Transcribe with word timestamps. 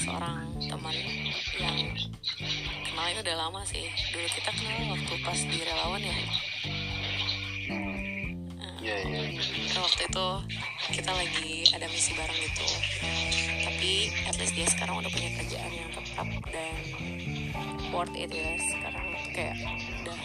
seorang 0.00 0.48
teman 0.64 0.96
yang 1.60 1.76
kenalnya 2.88 3.20
udah 3.20 3.36
lama 3.36 3.60
sih. 3.68 3.84
Dulu 4.12 4.28
kita 4.32 4.50
kenal 4.56 4.96
waktu 4.96 5.14
pas 5.20 5.40
di 5.44 5.58
relawan 5.60 6.00
ya? 6.00 6.16
Iya 8.80 8.96
iya. 9.04 9.20
iya. 9.36 9.42
Karena 9.44 9.80
waktu 9.84 10.02
itu 10.08 10.26
kita 10.96 11.12
lagi 11.12 11.50
ada 11.76 11.86
misi 11.92 12.12
bareng 12.16 12.38
gitu. 12.40 12.66
Tapi 13.60 13.90
at 14.24 14.36
least 14.40 14.54
dia 14.56 14.66
sekarang 14.72 15.04
udah 15.04 15.10
punya 15.12 15.30
kerjaan 15.36 15.72
yang 15.76 15.90
tetap 15.92 16.28
dan 16.48 16.74
worth 17.92 18.16
it 18.16 18.32
ya 18.32 18.56
sekarang. 18.56 19.06
Kayak 19.36 19.56
udah 20.00 20.18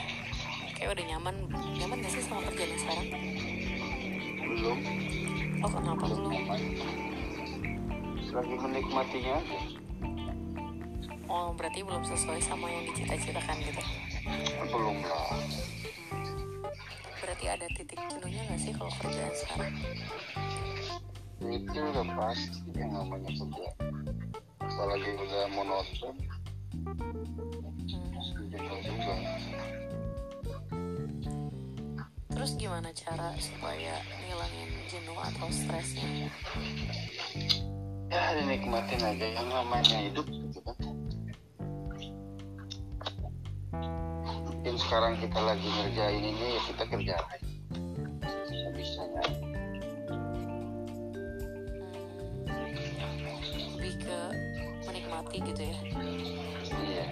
kayak 0.80 0.90
udah 0.96 1.06
nyaman. 1.12 1.36
Nyaman 1.76 1.98
gak 2.00 2.12
sih 2.16 2.24
sama 2.24 2.48
kerjaan 2.48 2.80
sekarang? 2.80 3.08
Belum. 4.56 4.80
oh 5.64 5.72
kenapa 5.72 6.04
belum 6.08 6.36
Lagi 8.36 8.56
menikmatinya 8.60 9.40
oh 11.26 11.52
berarti 11.58 11.82
belum 11.82 12.04
sesuai 12.06 12.40
sama 12.44 12.70
yang 12.70 12.84
dicita-citakan 12.92 13.58
gitu 13.66 13.82
Belum 14.70 14.98
lah. 15.04 15.36
berarti 17.20 17.46
ada 17.50 17.66
titik 17.74 17.98
jenuhnya 18.12 18.42
gak 18.52 18.60
sih 18.62 18.72
kalau 18.76 18.92
kerjaan 19.02 19.34
sekarang 19.34 19.74
Itu 21.46 21.80
udah 21.80 22.08
pasti 22.16 22.64
yang 22.74 22.92
namanya 22.96 23.30
kerja. 23.38 23.68
Apalagi 24.66 25.10
udah 25.14 25.44
monoton. 25.52 26.16
Hmm. 26.74 28.50
Jenuh 28.50 28.80
juga. 28.82 29.16
terus 32.36 32.52
gimana 32.60 32.90
cara 32.92 33.32
supaya 33.40 33.96
ngilangin 34.26 34.70
jenuh 34.92 35.18
atau 35.18 35.48
stresnya 35.50 36.28
Ya 38.08 38.38
dinikmatin 38.38 39.02
aja 39.02 39.28
yang 39.28 39.48
namanya 39.50 39.98
hidup 40.00 40.26
gitu 40.30 40.60
kan. 40.62 40.78
Mungkin 44.46 44.76
sekarang 44.78 45.14
kita 45.20 45.40
lagi 45.42 45.68
ngerjain 45.68 46.24
ini 46.24 46.46
ya 46.56 46.62
kita 46.70 46.84
kerjain. 46.86 47.42
Bisa-bisanya. 48.22 49.24
Hmm, 52.46 53.78
lebih 53.78 53.94
ke 54.00 54.20
menikmati 54.86 55.38
gitu 55.44 55.62
ya 55.66 55.78
Iya. 56.76 57.06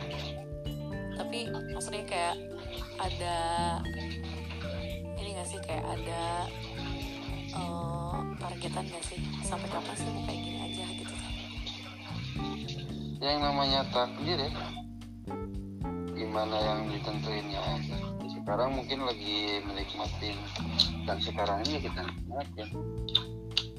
tapi 1.13 1.45
maksudnya 1.50 2.03
kayak 2.05 2.35
ada 2.97 3.38
ini 5.16 5.30
gak 5.33 5.47
sih 5.47 5.59
kayak 5.61 5.85
ada 5.85 6.23
eh, 7.53 8.17
targetan 8.38 8.85
gak 8.89 9.03
sih 9.05 9.19
sampai 9.41 9.69
kapan 9.69 9.95
sih 9.95 10.09
kayak 10.25 10.39
gini 10.41 10.62
Yang 13.23 13.38
namanya 13.39 13.88
takdir 13.95 14.35
ya. 14.35 14.52
Gimana 16.11 16.55
yang 16.59 16.91
ditentuinnya 16.91 17.61
aja. 17.63 17.95
Sekarang 18.27 18.75
mungkin 18.75 19.07
lagi 19.07 19.63
menikmatin 19.63 20.35
dan 21.07 21.17
sekarang 21.23 21.63
ini 21.71 21.88
kita 21.88 22.03
nikmatin. 22.03 22.67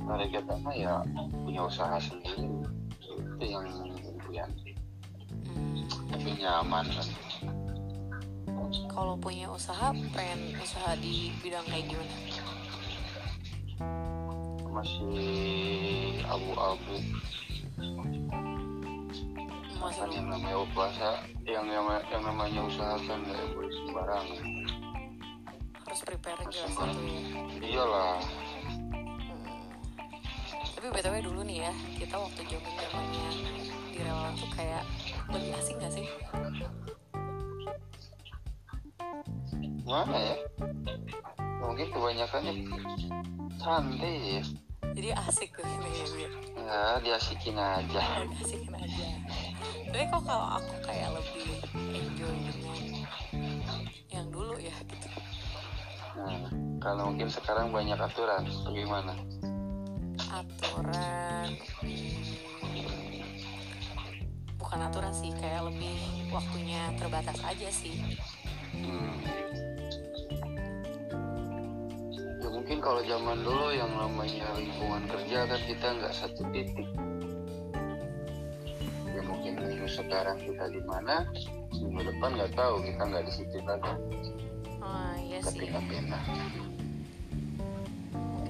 Target 0.01 0.45
apa 0.49 0.71
ya 0.73 1.05
punya 1.45 1.69
usaha 1.69 2.01
sendiri. 2.01 2.49
Itu 3.05 3.45
yang 3.45 3.69
impian 4.01 4.49
Hmm, 5.45 5.85
tapi 6.09 6.41
nyaman 6.41 6.87
kan. 6.89 7.09
kalau 8.89 9.15
punya 9.19 9.51
usaha 9.51 9.93
pengen 10.15 10.57
usaha 10.57 10.97
di 10.99 11.31
bidang 11.43 11.67
kayak 11.69 11.85
gimana 11.91 12.15
masih 14.75 16.19
abu-abu 16.27 16.97
masih 19.85 20.01
kan 20.01 20.11
yang 20.17 20.29
namanya 20.33 20.57
usaha 20.65 21.13
yang 21.45 21.67
yang, 21.69 21.85
yang 22.09 22.23
namanya 22.25 22.61
usaha 22.65 22.97
kan 23.05 23.21
nggak 23.21 23.53
boleh 23.53 23.69
sembarangan. 23.69 24.45
Harus 25.85 26.01
prepare 26.09 26.45
jelas 26.49 26.73
gitu 26.73 27.05
ya 27.61 27.69
iyalah. 27.69 28.17
Hmm. 29.29 29.45
tapi 30.73 30.87
btw 30.89 31.15
dulu 31.21 31.41
nih 31.45 31.69
ya 31.69 31.73
kita 32.01 32.17
waktu 32.17 32.41
zaman 32.49 32.73
zamannya 32.81 33.29
di 33.93 33.99
relawan 34.01 34.33
tuh 34.41 34.51
kayak 34.57 34.83
lebih 35.29 35.53
asing 35.53 35.77
gak 35.77 35.93
sih? 35.93 36.07
Mana 39.85 40.17
ya? 40.17 40.37
Mungkin 41.61 41.93
kebanyakannya 41.93 42.55
santai 43.61 44.41
ya. 44.41 44.43
Jadi 44.97 45.09
asik 45.13 45.53
gitu 45.53 45.69
ini. 45.69 45.93
Ya 46.57 46.97
diasikin 47.05 47.61
aja. 47.61 48.25
Lebih 48.25 48.41
asikin 48.41 48.73
aja 48.73 49.14
kalau 50.25 50.57
aku 50.57 50.75
kayak 50.81 51.13
lebih 51.13 51.49
enjoy 51.93 52.35
dengan 52.49 52.81
yang 54.09 54.27
dulu 54.33 54.57
ya 54.57 54.73
gitu. 54.89 55.09
Nah 56.17 56.49
kalau 56.81 57.13
mungkin 57.13 57.29
sekarang 57.29 57.69
banyak 57.71 58.01
aturan 58.01 58.49
bagaimana? 58.65 59.13
Aturan. 60.33 61.49
Bukan 64.57 64.81
aturan 64.81 65.13
sih 65.13 65.31
kayak 65.37 65.69
lebih 65.69 65.97
waktunya 66.33 66.89
terbatas 66.97 67.39
aja 67.45 67.69
sih. 67.69 68.17
Hmm. 68.75 69.23
ya 72.43 72.49
mungkin 72.51 72.83
kalau 72.83 73.07
zaman 73.07 73.39
dulu 73.47 73.71
yang 73.71 73.87
namanya 73.95 74.51
lingkungan 74.59 75.07
kerja 75.07 75.47
kan 75.47 75.61
kita 75.63 75.87
nggak 75.95 76.11
satu 76.11 76.43
titik 76.51 76.91
sekarang 79.95 80.37
kita 80.43 80.65
di 80.75 80.83
mana 80.83 81.23
minggu 81.71 82.03
depan 82.11 82.31
nggak 82.35 82.53
tahu 82.59 82.83
kita 82.83 83.03
nggak 83.07 83.25
di 83.27 83.33
situ 83.33 83.57
lagi 83.63 83.93
ah 84.83 85.15
iya 85.23 85.39
tapi 85.41 85.65
sih 85.65 85.71
Oke, 85.75 85.99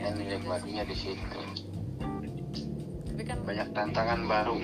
yang 0.05 0.21
oke, 0.21 0.21
dinikmatinya 0.21 0.85
di 0.85 0.97
situ. 1.01 1.41
Tapi 3.09 3.23
kan 3.25 3.41
banyak 3.41 3.69
tantangan 3.73 4.21
baru. 4.29 4.61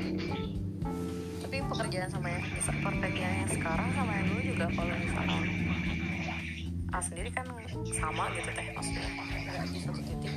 Tapi 1.48 1.56
pekerjaan 1.64 2.12
sama 2.12 2.28
yang 2.28 2.44
pekerjaan 2.60 3.34
yang 3.40 3.48
sekarang 3.48 3.88
sama 3.96 4.12
yang 4.20 4.26
dulu 4.28 4.40
juga 4.44 4.66
kalau 4.69 4.94
misalkan 5.00 5.42
A 6.92 6.98
sendiri 7.00 7.30
kan 7.32 7.48
sama 7.88 8.28
gitu 8.36 8.50
teh 8.52 8.66
maksudnya. 8.76 9.08
Nggak 9.48 9.64
di 9.72 9.78
satu 9.80 10.00
titik 10.04 10.34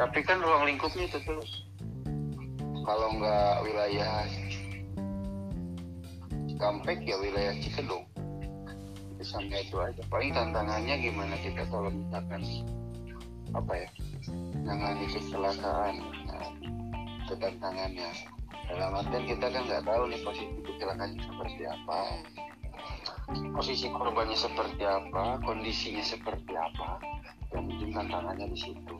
tapi 0.00 0.24
kan 0.24 0.40
ruang 0.40 0.64
lingkupnya 0.64 1.04
itu 1.12 1.20
terus 1.28 1.68
kalau 2.90 3.22
nggak 3.22 3.54
wilayah 3.62 4.26
Cikampek 6.50 7.06
ya 7.06 7.16
wilayah 7.22 7.54
Cikedung 7.62 8.02
itu 9.20 9.36
itu 9.52 9.76
aja. 9.78 10.02
Paling 10.10 10.34
tantangannya 10.34 10.98
gimana 10.98 11.36
kita 11.38 11.62
kalau 11.70 11.92
misalkan 11.92 12.42
apa 13.54 13.72
ya 13.78 13.88
nangani 14.66 15.06
kecelakaan. 15.12 15.94
Nah, 16.26 16.48
itu 17.28 17.34
tantangannya. 17.36 18.10
Dalam 18.72 18.96
artian 18.96 19.24
kita 19.28 19.46
kan 19.52 19.62
nggak 19.68 19.84
tahu 19.86 20.02
nih 20.08 20.20
posisi 20.24 20.58
kecelakaannya 20.64 21.20
seperti 21.20 21.62
apa. 21.68 21.98
Posisi 23.54 23.86
korbannya 23.92 24.34
seperti 24.34 24.82
apa 24.82 25.38
kondisinya 25.46 26.02
seperti 26.02 26.52
apa 26.58 26.98
yang 27.54 27.70
penting 27.70 27.90
tantangannya 27.94 28.46
di 28.50 28.58
situ 28.58 28.96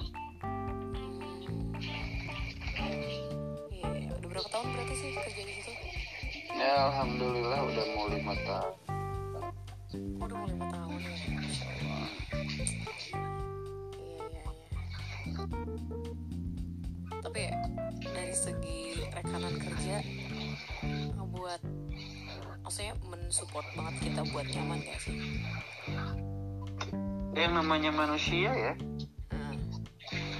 berapa 4.41 4.57
tahun 4.57 4.73
berarti 4.73 4.95
sih 4.97 5.11
kerja 5.13 5.43
di 5.45 5.53
situ? 5.61 5.73
Ya 6.57 6.73
alhamdulillah 6.89 7.61
udah 7.61 7.85
mau 7.93 8.07
lima 8.09 8.33
tahun. 8.49 8.73
Udah 10.17 10.37
mau 10.41 10.49
lima 10.49 10.67
tahun 10.73 10.97
ya? 10.97 11.13
Iya 11.13 11.45
iya 14.01 14.25
iya. 14.33 14.49
Tapi 17.21 17.41
ya, 17.53 17.55
dari 18.01 18.33
segi 18.33 18.81
rekanan 19.13 19.55
kerja 19.61 19.97
ngebuat 21.21 21.61
maksudnya 22.65 22.97
mensupport 23.13 23.69
banget 23.77 23.95
kita 24.09 24.25
buat 24.33 24.49
nyaman 24.57 24.81
gak 24.89 25.01
sih? 25.05 25.21
Yang 27.37 27.53
namanya 27.61 27.93
manusia 27.93 28.51
ya. 28.57 28.73
Hmm. 29.37 29.61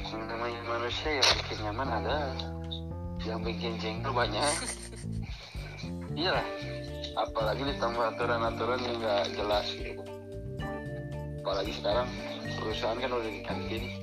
yang 0.09 0.25
namanya 0.25 0.61
manusia 0.65 1.21
yang 1.21 1.29
bikin 1.37 1.59
nyaman 1.69 1.89
ada 2.01 2.17
yang 3.25 3.41
bikin 3.45 3.77
jengkel 3.77 4.13
banyak 4.13 4.43
iyalah 6.19 6.47
apalagi 7.17 7.63
ditambah 7.75 8.05
aturan-aturan 8.17 8.81
yang 8.87 8.97
nggak 9.03 9.25
jelas 9.35 9.67
gitu. 9.75 10.03
Apalagi 11.41 11.73
sekarang 11.75 12.07
perusahaan 12.61 12.99
kan 13.01 13.11
udah 13.11 13.31
diganti 13.31 13.75
nih. 13.81 13.95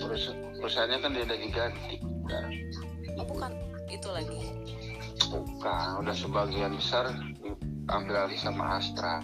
Perus- 0.00 0.38
perusahaannya 0.58 0.98
kan 1.02 1.10
udah 1.14 1.38
diganti 1.38 1.94
Nah, 2.30 2.46
oh 3.18 3.26
bukan 3.26 3.50
itu 3.90 4.08
lagi? 4.10 4.40
Bukan 5.30 5.88
udah 5.98 6.14
sebagian 6.14 6.78
besar 6.78 7.10
diambil 7.90 8.26
alih 8.26 8.38
sama 8.38 8.78
Astra. 8.78 9.18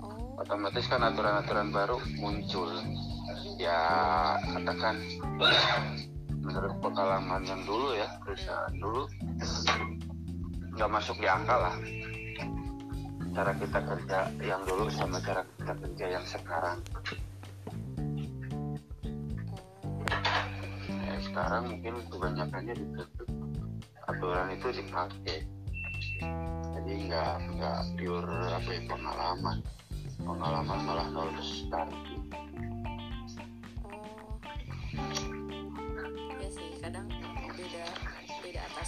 Oh. 0.00 0.40
Otomatis 0.40 0.88
kan 0.88 1.04
aturan-aturan 1.04 1.68
baru 1.68 2.00
muncul. 2.16 2.72
Ya 3.60 3.76
katakan 4.48 4.96
menurut 6.48 6.80
pengalaman 6.80 7.44
yang 7.44 7.60
dulu 7.68 7.92
ya 7.92 8.08
perusahaan 8.24 8.72
dulu 8.72 9.04
nggak 10.80 10.88
masuk 10.88 11.20
di 11.20 11.28
angka 11.28 11.56
lah. 11.60 11.76
Cara 13.36 13.52
kita 13.60 13.78
kerja 13.84 14.18
yang 14.40 14.64
dulu 14.64 14.88
sama 14.88 15.20
cara 15.20 15.44
kita 15.60 15.72
kerja 15.76 16.06
yang 16.16 16.24
sekarang. 16.24 16.78
Ya, 20.88 21.14
sekarang 21.20 21.62
mungkin 21.68 21.94
kebanyakannya 22.08 22.74
ditutup 22.80 23.28
aturan 24.08 24.48
itu 24.56 24.68
dipakai. 24.80 25.38
Jadi 26.80 26.92
nggak 27.12 27.32
nggak 27.60 27.80
pure 28.00 28.40
apa 28.48 28.70
ya, 28.72 28.80
pengalaman. 28.88 29.58
Pengalaman 30.18 30.78
malah 30.88 31.06
nol 31.12 31.28
besar 31.36 31.86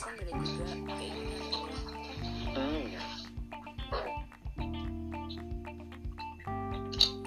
atasan 0.00 0.16
beda 0.16 0.32
juga 0.40 0.64
hmm, 2.56 2.84
ya. 2.88 3.02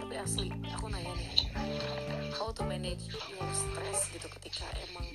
tapi 0.02 0.16
asli 0.18 0.50
aku 0.74 0.86
nanya 0.90 1.14
nih 1.14 1.30
how 2.34 2.50
to 2.50 2.66
manage 2.66 3.06
your 3.14 3.46
stress 3.54 4.10
gitu 4.10 4.25
ketika 4.42 4.66
emang 4.90 5.06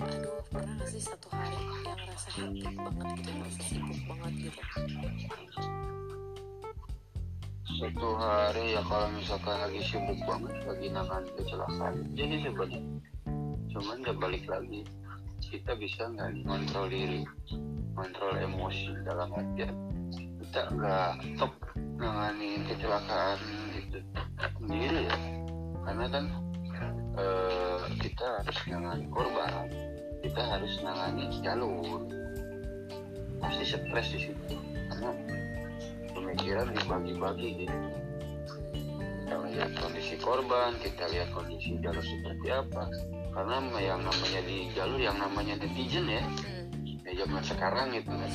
aduh 0.00 0.40
pernah 0.48 0.80
gak 0.80 0.88
sih 0.88 1.04
satu 1.04 1.28
hari 1.28 1.60
yang 1.60 2.00
ngerasa 2.08 2.28
hectic 2.32 2.72
banget 2.72 3.08
gitu 3.20 3.30
ngerasa 3.36 3.60
sibuk 3.68 4.00
banget 4.08 4.32
gitu? 4.48 4.60
Satu 7.70 8.08
hari 8.16 8.64
ya 8.76 8.82
kalau 8.88 9.08
misalkan 9.12 9.56
lagi 9.60 9.80
sibuk 9.84 10.20
banget 10.24 10.56
lagi 10.68 10.86
nangani 10.92 11.30
kecelakaan. 11.38 11.94
Jadi 12.12 12.36
sebenarnya. 12.44 12.82
Cuman 13.72 13.96
nggak 14.04 14.18
balik 14.20 14.44
lagi 14.50 14.84
kita 15.50 15.74
bisa 15.74 16.06
nggak 16.06 16.46
kontrol 16.46 16.86
diri 16.86 17.26
kontrol 17.98 18.38
emosi 18.38 18.94
dalam 19.02 19.34
artian 19.34 19.74
kita 20.38 20.70
nggak 20.70 21.10
top 21.34 21.52
nangani 21.98 22.62
kecelakaan 22.70 23.38
itu 23.74 23.98
sendiri 24.56 25.10
ya. 25.10 25.16
Karena 25.82 26.06
kan 26.06 26.24
eh, 27.18 27.82
kita 27.98 28.26
harus 28.40 28.58
nangani 28.70 29.06
korban 29.10 29.66
kita 30.22 30.42
harus 30.46 30.72
nangani 30.86 31.24
jalur. 31.42 32.06
Pasti 33.42 33.64
stres 33.66 34.08
di 34.14 34.18
situ. 34.30 34.54
Karena 34.90 35.10
pemikiran 36.14 36.70
dibagi-bagi 36.76 37.66
gitu. 37.66 37.78
Kita 39.26 39.34
lihat 39.50 39.70
kondisi 39.82 40.14
korban 40.22 40.78
kita 40.78 41.10
lihat 41.10 41.30
kondisi 41.34 41.74
jalur 41.82 42.02
seperti 42.02 42.48
apa 42.50 42.84
karena 43.30 43.56
yang 43.78 44.00
namanya 44.02 44.40
di 44.42 44.70
jalur 44.74 45.00
yang 45.00 45.16
namanya 45.18 45.54
netizen 45.60 46.06
ya. 46.10 46.22
Hmm. 46.22 46.66
ya 47.06 47.24
zaman 47.24 47.42
sekarang 47.42 47.86
gitu 47.94 48.10
kan 48.10 48.32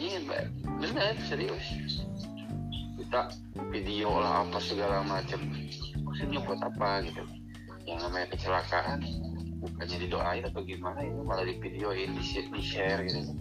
iya 0.00 0.16
mbak. 0.24 0.48
Benar 0.80 1.12
serius. 1.28 1.66
Kita 2.96 3.30
video 3.68 4.16
lah 4.16 4.48
apa 4.48 4.58
segala 4.64 5.04
macam. 5.04 5.44
Maksudnya 6.00 6.40
buat 6.40 6.60
apa 6.64 7.04
gitu? 7.04 7.20
Yang 7.84 7.98
namanya 8.08 8.26
kecelakaan 8.32 9.00
bukannya 9.60 9.96
didoain 10.00 10.44
atau 10.48 10.64
gimana 10.64 11.04
itu 11.04 11.20
malah 11.20 11.44
di 11.44 11.60
videoin 11.60 12.16
di 12.16 12.24
share, 12.24 12.48
di 12.48 12.62
share 12.64 13.00
gitu. 13.04 13.36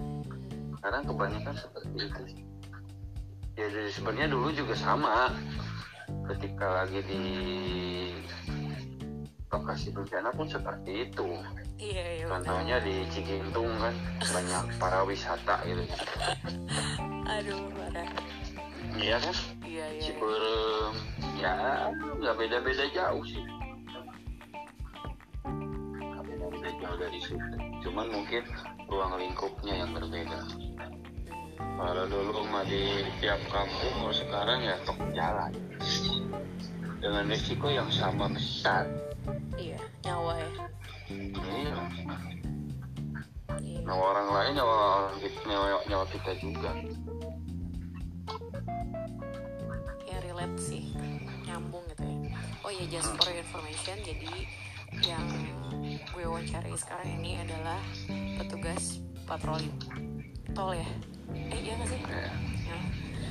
Sekarang 0.75 1.07
kebanyakan 1.07 1.55
seperti 1.55 1.95
itu 1.95 2.21
ya 3.59 3.67
jadi 3.67 3.91
sebenarnya 3.91 4.31
dulu 4.31 4.55
juga 4.55 4.71
sama. 4.71 5.35
Ketika 6.31 6.65
lagi 6.83 7.03
di 7.03 7.23
lokasi 9.49 9.89
bencana 9.89 10.29
pun 10.29 10.45
seperti 10.45 11.09
itu. 11.09 11.25
Iya 11.81 12.05
iya 12.21 12.25
contohnya 12.29 12.77
di 12.85 13.01
Cigintung 13.09 13.73
kan 13.81 13.93
banyak 14.21 14.63
para 14.77 15.01
wisata 15.01 15.65
gitu. 15.65 15.81
Aduh 17.25 17.65
parah. 17.73 18.09
Iya 18.93 19.17
kan? 19.17 19.35
Iya 19.65 19.85
iya 19.89 19.97
iya. 19.97 20.01
Ciberem 20.05 20.95
ya 21.41 21.53
nggak 22.21 22.35
beda-beda 22.37 22.85
jauh 22.93 23.25
sih. 23.25 23.41
Nggak 25.97 26.23
beda-beda 26.29 26.69
jauh 26.77 26.97
dari 27.01 27.19
situ. 27.25 27.55
Cuman 27.89 28.05
mungkin 28.13 28.45
ruang 28.85 29.17
lingkupnya 29.17 29.81
yang 29.81 29.97
berbeda. 29.97 30.45
Kalau 31.57 32.05
dulu 32.05 32.45
mah 32.53 32.67
di 32.69 33.01
tiap 33.17 33.39
kampung 33.49 33.93
kalau 33.97 34.13
sekarang 34.13 34.61
ya 34.61 34.75
tok 34.85 34.99
jalan. 35.17 35.51
Dengan 36.99 37.31
risiko 37.31 37.71
yang 37.71 37.87
sama 37.87 38.27
besar 38.27 39.08
iya 39.57 39.79
nyawa 40.05 40.33
ya. 40.37 40.51
Iya. 41.09 41.75
iya. 43.59 43.79
Nyawa 43.83 44.03
orang 44.13 44.27
lain 44.29 44.51
nyawa 44.55 44.73
orang 44.73 45.15
nyawa, 45.49 45.65
nyawa 45.89 46.05
kita 46.13 46.31
juga. 46.37 46.71
Ya 50.05 50.17
relate 50.21 50.59
sih. 50.61 50.93
Nyambung 51.49 51.85
gitu 51.93 52.03
ya. 52.05 52.17
Oh 52.61 52.71
ya 52.71 52.85
just 52.87 53.09
for 53.17 53.29
information 53.33 53.97
jadi 54.05 54.33
yang 55.05 55.25
gue 56.13 56.23
wawancarai 56.25 56.73
sekarang 56.77 57.21
ini 57.21 57.41
adalah 57.41 57.81
petugas 58.37 59.01
patroli. 59.29 59.69
Tol 60.53 60.73
ya? 60.73 60.89
Eh 61.33 61.59
iya 61.61 61.73
nggak 61.77 61.89
sih? 61.93 62.01
Ya, 62.09 62.19
ya, 62.25 62.33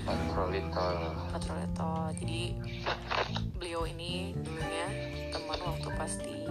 patroli 0.09 0.65
tol 0.73 1.13
patroli 1.29 1.69
tol 1.77 2.09
jadi 2.17 2.57
beliau 3.61 3.85
ini 3.85 4.33
dulunya 4.41 4.89
teman 5.29 5.61
waktu 5.61 5.89
pas 6.01 6.17
di 6.25 6.49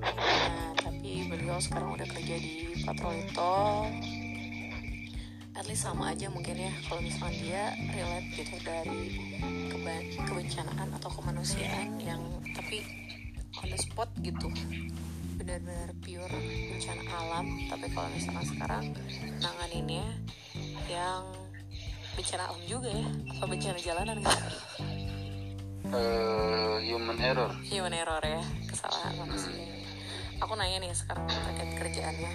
Nah 0.00 0.72
tapi 0.80 1.28
beliau 1.28 1.60
sekarang 1.60 1.92
udah 1.92 2.08
kerja 2.08 2.40
di 2.40 2.72
patroli 2.88 3.20
tol 3.36 3.92
At 5.56 5.64
least 5.68 5.88
sama 5.88 6.12
aja 6.16 6.28
mungkin 6.32 6.56
ya 6.56 6.72
Kalau 6.88 7.04
misalnya 7.04 7.36
dia 7.36 7.76
relate 7.92 8.28
gitu 8.32 8.56
dari 8.64 9.25
keba- 9.42 10.06
kebencanaan 10.26 10.88
atau 11.00 11.10
kemanusiaan 11.12 12.00
Yang 12.00 12.22
tapi 12.56 12.76
on 13.62 13.66
the 13.70 13.78
spot 13.78 14.10
gitu. 14.20 14.48
Benar-benar 15.36 15.90
pure 16.00 16.36
bencana 16.72 17.02
alam. 17.12 17.46
Tapi 17.68 17.86
kalau 17.92 18.08
misalnya 18.12 18.44
sekarang 18.44 18.84
nanganinnya 19.40 20.06
yang 20.88 21.24
bencana 22.16 22.48
alam 22.48 22.62
juga 22.64 22.88
ya 22.88 23.08
Apa 23.36 23.44
bencana 23.44 23.78
jalanan 23.78 24.16
gitu? 24.24 24.38
Eh, 25.86 26.76
human 26.90 27.18
error. 27.20 27.52
Human 27.70 27.94
error 27.94 28.22
ya 28.24 28.42
kesalahan 28.66 29.14
manusia 29.22 29.76
aku 30.40 30.52
nanya 30.56 30.84
nih 30.84 30.92
sekarang 30.92 31.24
terkait 31.28 31.72
kerjaannya. 31.80 32.32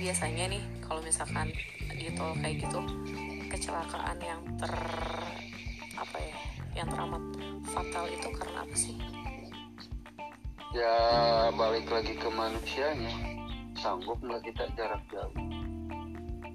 Biasanya 0.00 0.44
nih 0.50 0.62
kalau 0.82 1.00
misalkan 1.04 1.52
di 1.92 2.08
tol 2.16 2.32
kayak 2.40 2.64
gitu 2.64 2.80
kecelakaan 3.50 4.18
yang 4.22 4.40
ter 4.56 4.72
yang 6.74 6.88
teramat 6.90 7.22
fatal 7.70 8.04
itu 8.06 8.28
karena 8.34 8.58
apa 8.62 8.76
sih? 8.76 8.96
Ya 10.70 10.94
balik 11.54 11.90
lagi 11.90 12.14
ke 12.14 12.28
manusianya. 12.30 13.10
Sanggup 13.74 14.22
nggak 14.22 14.42
kita 14.46 14.64
jarak 14.78 15.02
jauh? 15.10 15.34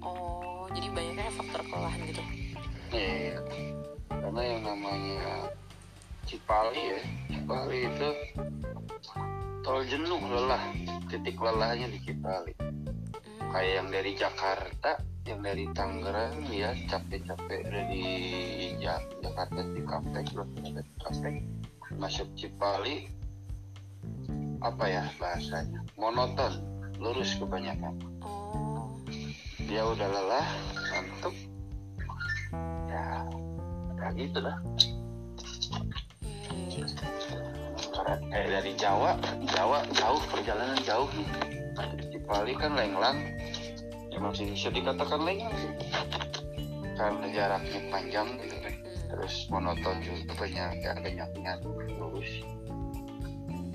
Oh 0.00 0.64
jadi 0.72 0.88
banyaknya 0.92 1.32
faktor 1.36 1.62
kelelahan 1.68 2.00
gitu? 2.08 2.22
Iya. 2.94 3.38
karena 4.06 4.42
yang 4.42 4.62
namanya 4.66 5.50
Cipali 6.26 6.82
ya 6.96 7.00
Cipali 7.30 7.78
itu 7.86 8.08
tol 9.66 9.82
jenuh 9.84 10.22
lelah. 10.22 10.64
Titik 11.06 11.38
lelahnya 11.38 11.86
di 11.90 11.98
Cipali. 12.02 12.54
Hmm, 12.58 13.50
kayak 13.52 13.72
yang 13.82 13.88
dari 13.90 14.12
Jakarta 14.16 15.15
yang 15.26 15.42
dari 15.42 15.66
Tangerang 15.74 16.38
ya 16.54 16.70
capek-capek 16.86 17.66
dari 17.66 18.04
Jak 18.78 19.02
Jakarta 19.18 19.60
di 19.74 19.82
Kampek 19.82 20.24
Jakarta 20.30 20.58
di 20.62 20.82
Kampek 21.02 21.34
masuk 21.98 22.28
Cipali 22.38 23.10
apa 24.62 24.84
ya 24.86 25.04
bahasanya? 25.18 25.82
Monoton 25.98 26.62
lurus 27.02 27.34
kebanyakan. 27.36 27.94
Oh. 28.22 28.88
Dia 29.66 29.82
udah 29.82 30.08
lelah 30.08 30.48
ngantuk. 30.94 31.34
Ya 32.86 33.26
ya 33.98 34.08
gitu 34.14 34.38
Karena 37.96 38.14
kayak 38.30 38.48
dari 38.62 38.72
Jawa 38.78 39.10
Jawa 39.50 39.78
jauh 39.90 40.22
perjalanan 40.30 40.78
jauh 40.86 41.10
nih. 41.18 41.28
Cipali 42.14 42.54
kan 42.56 42.72
lenglang 42.78 43.18
ya 44.16 44.18
masih 44.24 44.48
bisa 44.48 44.72
dikatakan 44.72 45.20
sih. 45.60 45.72
Karena 46.98 47.26
jaraknya 47.28 47.80
panjang 47.92 48.28
gitu 48.40 48.56
Hmm, 48.56 48.72
terus 49.12 49.44
monoton 49.52 50.00
juga 50.00 50.32
banyak 50.40 50.80
ya 50.80 50.96
banyak 50.96 51.28
lurus 52.00 52.32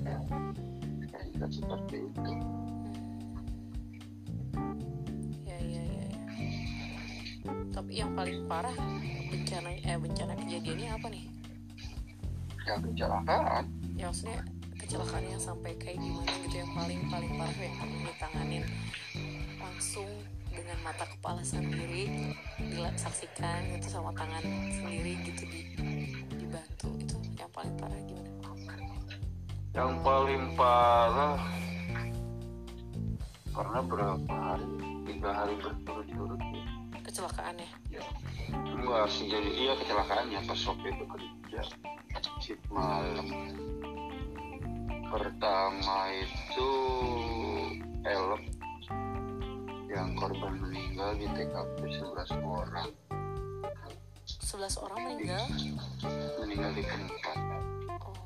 kayak 0.02 0.22
kan 1.38 1.50
seperti 1.54 1.96
itu. 2.02 2.32
Ya 5.46 5.58
ya 5.62 5.82
ya 5.86 6.04
ya. 6.10 6.18
Tapi 7.70 7.92
yang 7.94 8.10
paling 8.18 8.42
parah 8.50 8.74
bencana 9.30 9.70
eh 9.78 9.98
bencana 9.98 10.32
kejadiannya 10.42 10.88
apa 10.90 11.06
nih? 11.06 11.24
Ya 12.66 12.74
kecelakaan. 12.82 13.64
Ya 13.94 14.04
maksudnya 14.10 14.42
kecelakaan 14.74 15.24
yang 15.30 15.42
sampai 15.42 15.72
kayak 15.78 16.02
gimana 16.02 16.32
gitu 16.42 16.56
yang 16.58 16.72
paling 16.74 17.00
paling 17.06 17.32
parah 17.38 17.58
yang 17.62 17.76
pernah 17.78 18.00
ditanganin 18.10 18.64
langsung 19.72 20.04
dengan 20.52 20.76
mata 20.84 21.08
kepala 21.08 21.40
sendiri 21.40 22.36
disaksikan 22.60 23.72
gitu 23.72 23.88
sama 23.88 24.12
tangan 24.12 24.44
sendiri 24.68 25.16
gitu 25.24 25.48
di 25.48 25.60
dibantu. 26.36 26.92
Itu 27.00 27.16
yang 27.40 27.48
paling 27.56 27.72
parah 27.80 28.00
gimana? 28.04 28.52
Yang 29.72 29.92
paling 30.04 30.44
parah 30.60 31.40
karena 33.56 33.80
berapa 33.80 34.34
hari? 34.36 34.68
Tiga 35.08 35.30
hari 35.32 35.54
berturut-turut 35.56 36.40
ya. 36.52 36.64
kecelakaannya 37.02 37.68
enggak 38.52 39.08
sih 39.08 39.32
jadi 39.32 39.50
iya 39.56 39.72
kecelakaannya. 39.80 40.38
Pas 40.52 40.60
waktu 40.68 40.86
itu 40.92 41.04
kerja 41.08 41.60
shift 42.44 42.64
malam. 42.68 43.24
Pertama 45.08 45.96
itu 46.12 46.70
elok 48.04 48.61
yang 49.92 50.16
korban 50.16 50.56
meninggal 50.56 51.12
di 51.20 51.28
TKP 51.36 51.78
11 52.00 52.32
orang. 52.40 52.88
11 54.24 54.80
orang 54.80 54.98
meninggal? 55.04 55.44
Meninggal 56.40 56.70
di 56.72 56.82
tempat 56.82 57.36
oh 58.00 58.16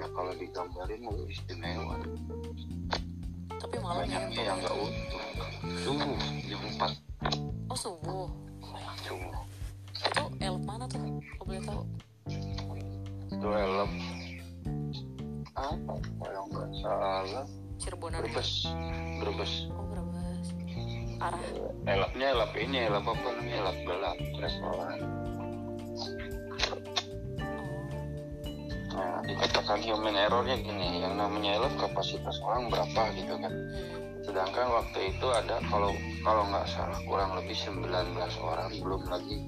ya 0.00 0.06
kalau 0.16 0.32
digambarin 0.40 1.00
mau 1.04 1.16
istimewa. 1.28 2.00
Tapi 3.60 3.76
malam 3.80 4.08
ya 4.08 4.16
banyaknya 4.28 4.42
yang 4.48 4.58
nggak 4.64 4.76
utuh 4.76 5.22
subuh 5.84 6.18
jam 6.48 6.60
4 6.80 7.68
oh 7.68 7.78
subuh? 7.78 8.28
Subuh. 9.04 9.44
Itu 10.04 10.24
elf 10.40 10.60
mana 10.64 10.84
tuh? 10.88 11.00
Kalau 11.04 11.44
boleh 11.44 11.62
tahu 11.64 11.80
elap 21.86 22.52
ini 22.56 22.76
elap 22.88 23.04
apa? 23.04 23.28
Namanya 23.34 23.56
elap 23.60 23.78
gelap 23.84 24.18
restoran. 24.40 24.98
Oh 25.02 25.24
nah 28.94 29.18
dikatakan 29.26 29.82
human 29.82 30.14
errornya 30.14 30.54
gini 30.62 31.02
yang 31.02 31.18
namanya 31.18 31.58
elap 31.58 31.74
kapasitas 31.82 32.38
orang 32.46 32.70
berapa 32.70 33.10
gitu 33.18 33.34
kan. 33.42 33.50
Hmm. 33.50 34.22
sedangkan 34.22 34.66
waktu 34.70 34.98
itu 35.12 35.26
ada 35.34 35.58
kalau 35.66 35.90
kalau 36.22 36.46
nggak 36.48 36.64
salah 36.70 36.96
kurang 37.04 37.34
lebih 37.36 37.58
19 37.58 37.84
orang 38.40 38.70
belum 38.78 39.02
lagi 39.10 39.38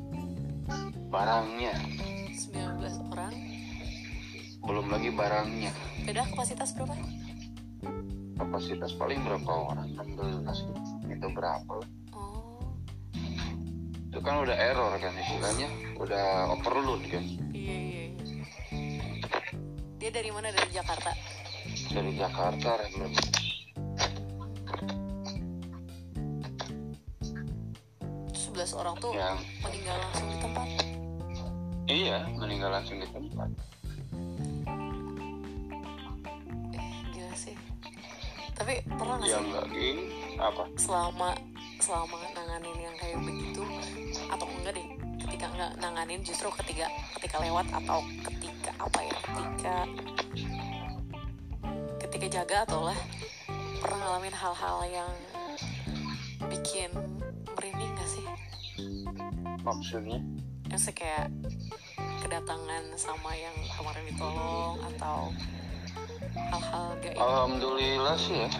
barangnya. 1.08 1.74
19 2.34 3.14
orang? 3.14 3.34
Belum 4.66 4.86
lagi 4.90 5.10
barangnya. 5.14 5.72
Beda 6.04 6.26
kapasitas 6.26 6.74
berapa? 6.74 6.94
Kapasitas 8.36 8.92
paling 8.98 9.22
berapa 9.22 9.52
orang? 9.72 9.88
16 9.94 10.66
gitu. 10.66 10.85
Itu 11.16 11.26
berapa 11.32 11.72
lah. 11.80 11.88
oh. 12.12 12.60
Itu 14.12 14.18
kan 14.20 14.44
udah 14.44 14.56
error 14.56 14.92
kan 15.00 15.12
istilahnya. 15.16 15.68
Udah 15.96 16.52
overload 16.52 17.02
kan. 17.08 17.24
Iya 17.56 17.76
iya 17.76 18.04
iya. 18.12 18.44
Dia 19.96 20.10
dari 20.12 20.28
mana? 20.28 20.52
Dari 20.52 20.70
Jakarta? 20.72 21.10
Dari 21.88 22.12
Jakarta. 22.16 22.70
Terus 28.32 28.72
11 28.72 28.80
orang 28.80 28.96
tuh 29.00 29.12
yang 29.16 29.36
meninggal 29.64 29.96
langsung 30.00 30.28
di 30.28 30.38
tempat? 30.40 30.68
Iya 31.86 32.18
meninggal 32.34 32.70
langsung 32.72 32.98
di 32.98 33.08
tempat 33.08 33.48
tapi 38.56 38.80
pernah 38.88 39.16
nggak 39.20 39.30
yang 39.30 39.44
sih? 39.44 39.50
nggak. 39.52 39.64
Gini 39.70 40.04
apa? 40.40 40.62
Selama 40.80 41.30
selama 41.76 42.16
nanganin 42.32 42.76
yang 42.80 42.96
kayak 42.96 43.20
begitu 43.20 43.62
atau 44.32 44.46
enggak 44.48 44.72
deh 44.80 44.88
ketika 45.28 45.46
nggak 45.52 45.72
nanganin 45.78 46.20
justru 46.24 46.48
ketika 46.64 46.88
ketika 47.20 47.36
lewat 47.44 47.68
atau 47.68 48.00
ketika 48.24 48.72
apa 48.80 49.00
ya 49.04 49.16
ketika 49.20 49.76
ketika 52.00 52.26
jaga 52.40 52.56
atau 52.64 52.88
lah 52.88 52.98
pernah 53.84 53.98
ngalamin 54.08 54.32
hal-hal 54.32 54.78
yang 54.88 55.12
bikin 56.48 56.90
merinding 57.52 57.92
gak 57.92 58.08
sih? 58.08 58.26
Maksudnya? 59.60 60.20
Yang 60.72 60.96
kayak 60.96 61.28
kedatangan 62.24 62.84
sama 62.96 63.36
yang 63.36 63.54
kemarin 63.76 64.04
ditolong 64.10 64.76
atau 64.94 65.30
hal-hal 66.36 66.88
alhamdulillah 67.16 68.16
sih 68.20 68.36
ya. 68.46 68.50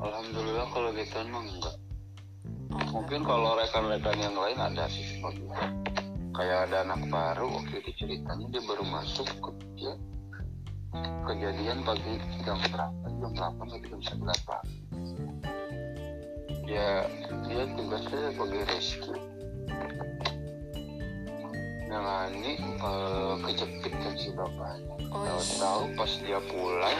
Alhamdulillah 0.00 0.66
kalau 0.72 0.88
gitu 0.96 1.14
emang 1.20 1.44
enggak. 1.48 1.76
Oh, 2.70 3.00
mungkin 3.00 3.20
kalau 3.26 3.58
rekan-rekan 3.58 4.16
yang 4.16 4.36
lain 4.36 4.58
ada 4.60 4.84
sih. 4.88 5.04
Seperti 5.16 5.44
itu. 5.44 5.56
kayak 6.30 6.70
ada 6.70 6.86
anak 6.86 7.04
baru 7.10 7.52
waktu 7.52 7.84
itu 7.84 7.90
ceritanya 8.00 8.46
dia 8.48 8.62
baru 8.64 8.86
masuk 8.86 9.28
kerja 9.42 9.92
kejadian 11.26 11.84
pagi 11.84 12.16
jam 12.46 12.56
berapa? 12.70 13.06
Jam 13.20 13.32
8 13.36 13.60
atau 13.60 13.78
jam 13.84 14.00
9 14.00 14.48
pagi 14.48 14.76
ya 16.70 17.02
dia 17.50 17.66
tugasnya 17.74 18.30
sebagai 18.30 18.62
rescue 18.70 19.18
nangani 21.90 22.54
eh, 22.62 23.34
kejepit 23.42 23.92
si 24.14 24.30
bapaknya. 24.30 24.94
Oh, 25.10 25.26
iya. 25.26 25.34
tahu-tahu 25.34 25.82
pas 25.98 26.12
dia 26.22 26.38
pulang 26.46 26.98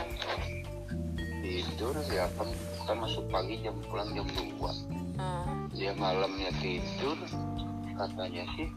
tidur 1.47 1.95
ya 2.11 2.27
kan 2.35 2.49
kan 2.85 2.97
masuk 2.99 3.25
pagi 3.31 3.63
jam 3.63 3.79
pulang 3.87 4.11
jam 4.13 4.27
2 4.27 5.21
Ah, 5.21 5.45
dia 5.71 5.93
malamnya 5.95 6.51
tidur 6.59 7.15
katanya 7.93 8.43
sih 8.57 8.69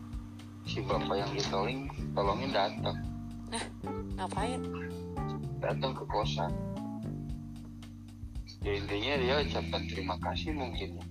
si 0.67 0.83
bapak 0.83 1.15
yang 1.23 1.31
ditolong 1.31 1.87
tolongin 2.11 2.51
datang. 2.51 2.97
Ngapain? 4.19 4.59
Datang 5.63 5.91
ke 5.95 6.03
kosan. 6.11 6.51
Ya 8.63 8.79
intinya 8.79 9.13
dia 9.19 9.35
ucapkan 9.43 9.83
terima 9.91 10.15
kasih 10.23 10.55
mungkin 10.55 10.95
ya. 10.95 11.03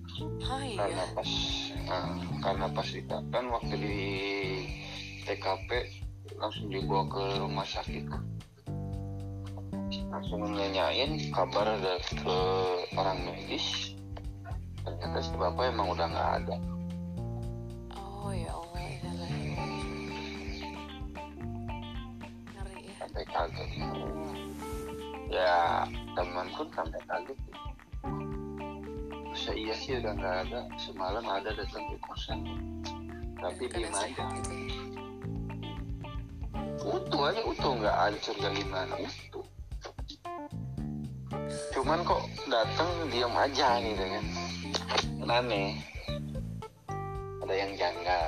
ah 0.49 0.61
karena 0.73 0.89
iya 0.89 1.05
pas 1.13 1.31
nah, 1.85 2.17
karena 2.41 2.67
pas 2.73 2.87
kita 2.89 3.17
kan 3.29 3.45
waktu 3.53 3.75
di 3.77 3.97
TKP 5.23 5.87
langsung 6.35 6.67
dibawa 6.67 7.07
ke 7.07 7.23
rumah 7.39 7.63
sakit. 7.63 8.03
Langsung 10.11 10.43
nanyain 10.51 11.31
kabar 11.31 11.79
dari 11.79 12.07
ke 12.19 12.37
orang 12.99 13.23
medis. 13.23 13.95
Ternyata 14.83 15.17
si 15.23 15.31
bapak 15.39 15.71
emang 15.71 15.95
udah 15.95 16.07
nggak 16.11 16.29
ada. 16.43 16.55
Oh 17.95 18.35
ya 18.35 18.51
Allah 18.51 18.75
wa 18.75 18.83
inna 18.83 19.11
ngeri 19.15 19.43
ya. 19.55 19.65
Sampai 22.99 23.23
kaget. 23.23 23.69
Ya 25.31 25.87
teman 26.19 26.47
pun 26.51 26.67
sampai 26.75 27.01
kaget. 27.07 27.39
Masa 29.33 29.51
iya 29.55 29.73
sih 29.79 29.97
udah 30.03 30.13
nggak 30.19 30.35
ada? 30.51 30.67
Semalam 30.75 31.25
ada 31.25 31.49
datang 31.55 31.83
ke 31.87 31.97
kosan. 32.03 32.43
Tapi 33.39 33.67
diem 33.71 33.91
yang 33.91 33.95
aja 33.97 34.23
gitu 34.39 34.92
utuh 36.83 37.21
aja 37.31 37.41
utuh. 37.47 37.73
Nggak 37.79 37.95
hancur 37.95 38.35
nggak 38.39 38.53
gimana? 38.59 38.95
Utuh. 38.99 39.45
Cuman 41.73 41.99
kok 42.05 42.23
datang 42.47 42.89
diam 43.09 43.33
aja 43.33 43.81
gitu 43.81 44.03
kan 44.03 44.25
Kan 45.23 45.29
aneh 45.31 45.75
ada 47.43 47.53
yang 47.59 47.71
janggal. 47.75 48.23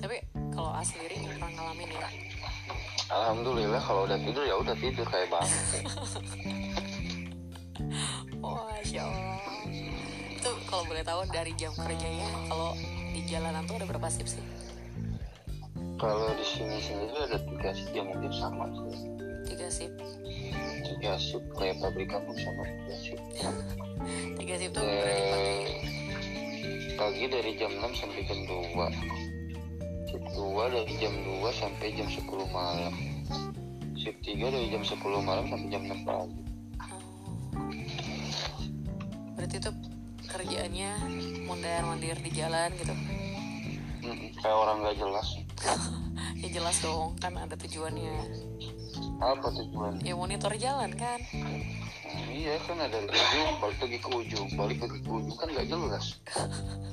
Tapi 0.00 0.16
kalau 0.56 0.70
A 0.72 0.80
sendiri 0.80 1.20
nggak 1.20 1.36
pernah 1.36 1.50
ngalamin 1.52 1.90
ya? 1.92 2.08
Alhamdulillah 3.10 3.82
kalau 3.82 4.06
udah 4.06 4.18
tidur 4.22 4.44
ya 4.46 4.54
udah 4.54 4.76
tidur 4.78 5.02
kayak 5.02 5.26
bang 5.34 5.48
oh 8.38 8.62
masya 8.70 9.02
Allah 9.02 9.59
boleh 10.90 11.06
tahu 11.06 11.22
dari 11.30 11.54
jam 11.54 11.70
kerjanya 11.78 12.26
kalau 12.50 12.74
di 13.14 13.22
jalanan 13.30 13.62
tuh 13.62 13.78
ada 13.78 13.86
berapa 13.86 14.10
shift 14.10 14.34
sih? 14.34 14.44
Kalau 16.02 16.34
di 16.34 16.42
sini 16.42 16.82
sendiri 16.82 17.30
ada 17.30 17.38
tiga 17.46 17.70
shift 17.70 17.94
ya 17.94 18.02
mungkin 18.02 18.32
sama 18.34 18.66
sih. 18.74 18.98
Tiga 19.46 19.68
shift. 19.70 19.94
Tiga 20.82 21.14
shift 21.14 21.46
kayak 21.54 21.78
pabrikan 21.78 22.26
pun 22.26 22.34
sama 22.34 22.66
tiga 22.66 22.96
shift. 22.98 23.24
Tiga 24.42 24.54
shift 24.58 24.74
tuh 24.74 24.82
berarti 24.82 25.22
pagi 25.30 25.60
pagi 26.98 27.24
dari 27.30 27.52
jam 27.54 27.70
6 27.70 28.00
sampai 28.00 28.22
jam 28.26 28.40
2 28.44 29.30
shift 30.10 30.26
2 30.34 30.74
dari 30.74 30.94
jam 30.98 31.14
2 31.22 31.54
sampai 31.54 31.86
jam 31.94 32.08
10 32.10 32.26
malam. 32.50 32.94
Shift 33.94 34.18
3 34.26 34.42
dari 34.42 34.66
jam 34.74 34.82
10 34.82 34.98
malam 35.22 35.46
sampai 35.46 35.68
jam 35.70 35.82
6 35.86 36.02
pagi. 36.02 36.42
Berarti 39.38 39.56
itu 39.62 39.70
kerjaannya 40.30 40.90
mondar 41.44 41.82
mandir 41.82 42.14
di 42.22 42.30
jalan 42.30 42.70
gitu. 42.78 42.94
Kayak 44.38 44.56
orang 44.56 44.76
nggak 44.86 44.96
jelas. 44.96 45.28
Ya 46.40 46.48
jelas 46.48 46.80
dong 46.80 47.20
kan 47.20 47.36
ada 47.36 47.52
tujuannya. 47.52 48.16
Apa 49.20 49.48
tujuan? 49.60 50.00
Ya 50.00 50.16
monitor 50.16 50.52
jalan 50.56 50.92
kan? 50.96 51.20
Iya 52.32 52.56
kan 52.64 52.80
ada 52.80 52.96
ujung 52.96 53.60
balik 53.60 53.78
lagi 53.84 53.98
ke 54.00 54.08
ujung. 54.08 54.48
Balik 54.56 54.78
lagi 54.80 54.98
ke 55.04 55.10
ujung 55.10 55.36
kan 55.36 55.48
nggak 55.52 55.68
jelas. 55.68 56.16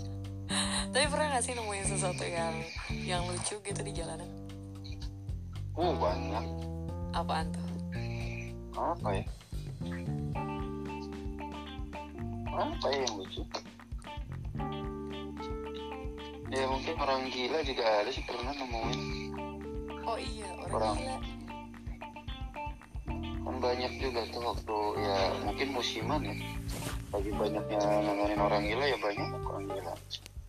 Tapi 0.91 1.06
pernah 1.12 1.27
gak 1.36 1.44
sih 1.44 1.53
nemuin 1.56 1.86
sesuatu 1.88 2.24
yang 2.24 2.56
yang 3.03 3.22
lucu 3.27 3.56
gitu 3.60 3.82
di 3.84 3.91
jalanan? 3.96 4.27
Oh 5.75 5.96
banyak. 5.96 6.44
Apaan 7.15 7.48
tuh? 7.51 7.67
Apa 8.75 9.10
ya 9.15 9.24
apa 12.58 12.88
ya 12.90 13.06
yang 13.06 13.14
lucu. 13.22 13.42
Ya 16.48 16.64
mungkin 16.66 16.96
orang 16.98 17.22
gila 17.30 17.60
juga 17.62 17.84
ada 18.02 18.10
sih 18.10 18.24
pernah 18.26 18.50
nemuin. 18.56 19.02
Oh 20.08 20.18
iya 20.18 20.50
orang 20.66 20.74
Orang. 20.74 20.96
gila. 20.98 21.18
Kan 23.48 23.56
banyak 23.62 23.94
juga 24.02 24.22
tuh 24.34 24.42
waktu 24.42 24.78
ya 25.06 25.18
mungkin 25.46 25.68
musiman 25.76 26.22
ya. 26.26 26.36
Lagi 27.14 27.32
banyaknya 27.32 27.78
nanganin 27.80 28.40
orang 28.42 28.64
gila 28.66 28.86
ya 28.90 28.98
banyak 28.98 29.28
orang 29.46 29.66
gila. 29.70 29.94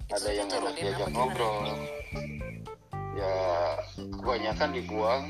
Ada 0.09 0.31
yang 0.33 0.49
enak 0.49 0.73
diajak 0.81 1.09
ngobrol. 1.13 1.69
ya 3.19 3.35
kebanyakan 3.99 4.71
dibuang 4.79 5.27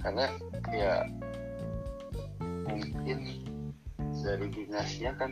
karena 0.00 0.24
ya 0.72 1.04
mungkin 2.64 3.18
dari 4.20 4.46
dinasnya 4.48 5.12
kan 5.16 5.30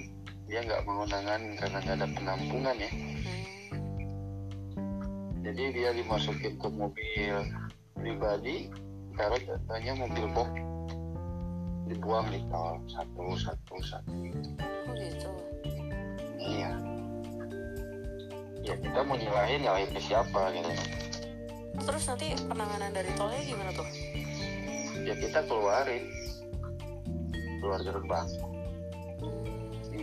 dia 0.48 0.64
nggak 0.64 0.84
mau 0.88 1.04
nanganin 1.04 1.56
karena 1.60 1.78
nggak 1.84 1.96
ada 2.00 2.08
penampungan 2.08 2.76
ya. 2.76 2.90
Hmm. 2.92 3.20
jadi 5.44 5.62
dia 5.72 5.90
dimasukin 5.96 6.56
ke 6.60 6.68
mobil 6.68 7.36
pribadi 7.96 8.68
karena 9.16 9.38
katanya 9.44 9.92
mobil 10.04 10.26
box. 10.32 10.50
Dibuang 11.88 12.28
di 12.28 12.40
tol 12.52 12.76
satu 12.92 13.24
satu 13.40 13.74
satu. 13.80 14.12
Oh 14.88 14.92
gitu. 14.92 15.30
Iya. 16.36 16.70
Ya 18.60 18.74
kita 18.76 19.00
mau 19.08 19.16
nyalahin 19.16 19.64
nyalahin 19.64 19.88
ke 19.96 20.00
siapa 20.00 20.52
gitu. 20.52 20.68
Terus 21.78 22.04
nanti 22.04 22.36
penanganan 22.44 22.90
dari 22.92 23.08
tolnya 23.16 23.40
gimana 23.40 23.72
tuh 23.72 23.88
ya 25.08 25.14
kita 25.16 25.40
keluarin 25.48 26.04
keluar 27.64 27.80
gerbang 27.80 28.28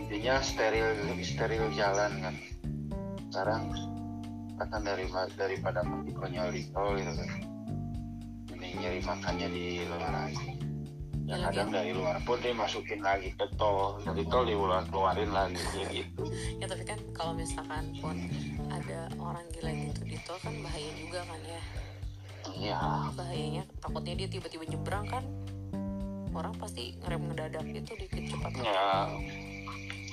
intinya 0.06 0.38
steril 0.38 0.86
steril 1.18 1.66
jalan 1.74 2.12
kan. 2.22 2.34
Sekarang 3.26 3.62
akan 4.56 4.80
dari 4.86 5.04
daripada 5.34 5.82
mati 5.82 6.14
konyol 6.14 6.54
tol 6.70 6.94
gitu 6.94 7.12
kan. 7.18 7.30
Ini 8.54 8.66
nyari 8.80 9.00
makannya 9.02 9.48
di 9.50 9.64
luar 9.90 10.30
yang 10.30 10.54
Ya, 11.26 11.50
kadang 11.50 11.74
dari 11.74 11.90
luar 11.90 12.22
pun 12.22 12.38
dia 12.38 12.54
masukin 12.54 13.02
lagi 13.02 13.34
ke 13.34 13.50
tol. 13.58 13.98
Dari 14.06 14.22
tol 14.30 14.46
diulang 14.46 14.86
keluarin 14.94 15.34
lagi 15.34 15.58
gitu. 15.90 16.22
Ya 16.62 16.70
tapi 16.70 16.86
kan 16.86 17.02
kalau 17.10 17.34
misalkan 17.34 17.90
pun 17.98 18.14
ada 18.70 19.10
orang 19.18 19.42
gila 19.58 19.74
gitu 19.74 20.02
di 20.06 20.18
tol 20.22 20.38
kan 20.38 20.54
bahaya 20.62 20.90
juga 20.94 21.26
kan 21.26 21.40
ya 21.42 21.60
iya. 22.54 22.78
Bahayanya. 23.16 23.62
Takutnya 23.82 24.14
dia 24.14 24.28
tiba-tiba 24.30 24.64
nyebrang 24.70 25.06
kan 25.10 25.24
orang 26.36 26.52
pasti 26.60 26.94
ngerem 27.00 27.32
ngedadak 27.32 27.64
itu 27.64 27.92
di 27.96 28.06
kecepatan. 28.12 28.60
Ya 28.62 29.08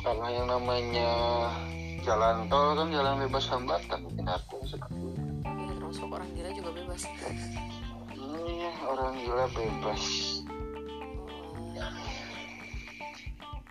karena 0.04 0.28
yang 0.36 0.48
namanya 0.52 1.12
jalan 2.04 2.52
tol 2.52 2.76
kan 2.76 2.91
jalan 2.91 3.24
bebas 3.24 3.48
hambatan 3.48 4.00
mungkin 4.04 4.28
aku 4.28 4.60
seperti 4.67 5.15
ya, 5.48 5.72
termasuk 5.80 6.12
orang 6.12 6.30
gila 6.36 6.50
juga 6.52 6.69
bebas. 6.76 7.02
Iya, 8.43 8.72
orang 8.84 9.13
gila 9.24 9.46
bebas. 9.56 10.04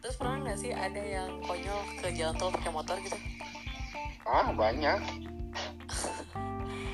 Terus 0.02 0.14
pernah 0.18 0.36
nggak 0.40 0.58
sih 0.58 0.72
ada 0.72 1.02
yang 1.04 1.30
konyol 1.44 1.80
ke 2.00 2.08
jalan 2.16 2.34
tol 2.40 2.50
pakai 2.50 2.72
motor 2.72 2.96
gitu? 3.04 3.18
Ah, 4.24 4.48
banyak. 4.56 4.98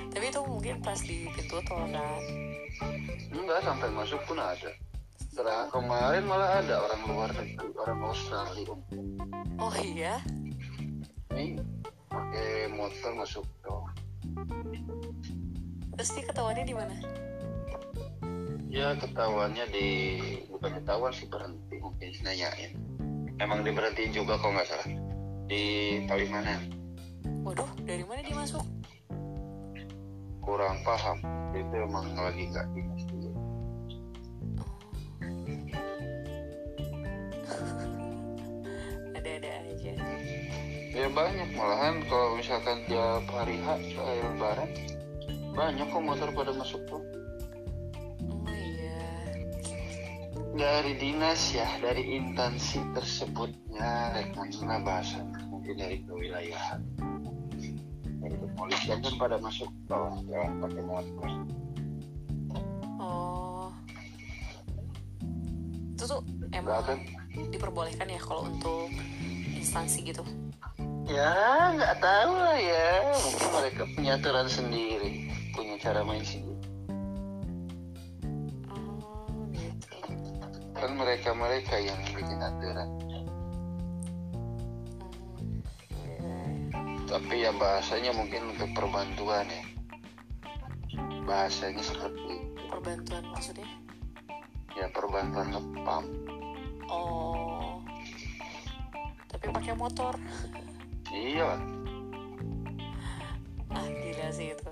tapi 0.09 0.25
itu 0.29 0.41
mungkin 0.43 0.75
pas 0.81 0.99
di 0.99 1.29
pintu 1.33 1.59
tol 1.65 1.85
kan 1.89 2.23
Enggak, 3.29 3.59
sampai 3.67 3.91
masuk 3.91 4.23
pun 4.25 4.39
ada. 4.39 4.71
Setelah 5.19 5.67
kemarin 5.69 6.23
malah 6.25 6.63
ada 6.63 6.79
orang 6.79 7.03
luar 7.07 7.31
negeri, 7.35 7.69
orang 7.75 8.01
Australia. 8.07 8.75
oh 9.59 9.75
iya 9.77 10.15
Ini 11.31 11.59
pakai 12.07 12.71
motor 12.71 13.13
masuk 13.15 13.45
tol. 13.61 13.83
terus 15.93 16.11
dia 16.15 16.25
ketahuannya 16.25 16.65
di 16.65 16.77
mana 16.77 16.95
Ya, 18.69 18.93
ketahuannya 18.95 19.65
di... 19.73 19.89
Bukan 20.53 20.77
ketahuan 20.77 21.09
sih, 21.11 21.25
berhenti. 21.25 21.81
Mungkin 21.81 22.13
nanyain. 22.21 22.77
Emang 23.41 23.65
diberhentiin 23.65 24.13
juga 24.13 24.37
kalau 24.37 24.55
nggak 24.55 24.69
salah. 24.69 24.89
Di 25.49 25.63
Palimanan. 26.05 26.61
waduh 27.41 27.65
dari 27.81 28.05
mana 28.05 28.21
dia 28.21 28.37
masuk 28.37 28.61
Kurang 30.49 30.81
paham. 30.81 31.21
Itu 31.53 31.77
emang 31.77 32.09
lagi 32.17 32.49
nggak 32.49 32.73
dinas 32.73 33.05
dulu. 33.05 33.31
ada-ada 39.13 39.51
aja 39.69 39.93
Ya 40.97 41.07
banyak 41.13 41.53
malahan 41.53 42.01
kalau 42.09 42.41
misalkan 42.41 42.81
tiap 42.89 43.29
hari 43.29 43.61
H 43.61 43.77
kayak 43.93 44.25
lebaran 44.25 44.71
banyak 45.53 45.91
kok 45.91 46.01
motor 46.01 46.31
pada 46.33 46.55
masuk 46.55 46.81
tuh 46.87 47.03
oh 48.31 48.47
iya 48.47 49.03
dari 50.55 50.95
dinas 50.97 51.51
ya 51.51 51.67
dari 51.83 52.15
instansi 52.15 52.79
tersebutnya 52.95 54.15
rekannya 54.15 54.79
bahasa 54.87 55.19
mungkin 55.51 55.83
dari 55.83 55.99
kewilayahan 56.07 56.87
dari 58.59 58.75
kepolisian 58.75 58.99
kan 58.99 59.15
pada 59.15 59.37
masuk 59.39 59.71
tol 59.87 60.19
ya 60.27 60.43
pakai 60.59 60.83
motor. 60.83 61.31
Oh. 62.99 63.71
Itu 65.95 66.05
tuh 66.11 66.21
emang 66.51 66.83
kan? 66.83 66.99
diperbolehkan 67.55 68.11
ya 68.11 68.19
kalau 68.19 68.51
untuk 68.51 68.91
instansi 69.55 70.03
gitu? 70.11 70.27
Ya 71.07 71.71
nggak 71.79 72.03
tahu 72.03 72.33
lah 72.35 72.59
ya. 72.59 73.15
Mungkin 73.15 73.49
mereka 73.55 73.83
punya 73.95 74.13
aturan 74.19 74.49
sendiri 74.51 75.31
punya 75.55 75.75
cara 75.79 76.03
main 76.03 76.27
sendiri. 76.27 76.59
Oh 78.75 79.47
gitu. 79.55 79.95
Kan 80.75 80.91
mereka 80.99 81.31
mereka 81.31 81.75
yang 81.79 81.99
bikin 82.11 82.43
aturan 82.43 82.91
tapi 87.09 87.41
ya 87.41 87.57
bahasanya 87.57 88.13
mungkin 88.13 88.53
untuk 88.53 88.69
perbantuan 88.77 89.49
ya. 89.49 89.65
Bahasanya 91.25 91.81
seperti 91.81 92.21
itu. 92.21 92.63
perbantuan 92.69 93.25
maksudnya? 93.33 93.69
Ya 94.77 94.87
perbantuan 94.93 95.49
ngepam 95.57 96.05
oh. 96.93 97.81
Tapi 99.33 99.45
pakai 99.49 99.73
motor. 99.73 100.15
Iya. 101.09 101.57
Ah 103.73 103.89
gila 103.89 104.29
sih 104.29 104.53
itu. 104.53 104.71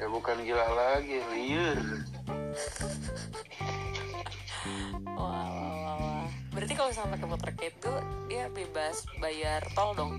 Ya 0.00 0.06
bukan 0.08 0.40
gila 0.40 0.66
lagi 0.72 1.20
liar. 1.36 1.78
Wah 5.04 5.48
wah 5.52 5.74
wah, 5.84 5.96
wah. 6.00 6.26
berarti 6.52 6.72
kalau 6.74 6.88
misalnya 6.90 7.12
pakai 7.14 7.28
motor 7.28 7.50
itu 7.60 7.92
dia 8.26 8.44
bebas 8.50 9.06
bayar 9.22 9.62
tol 9.78 9.94
dong 9.94 10.18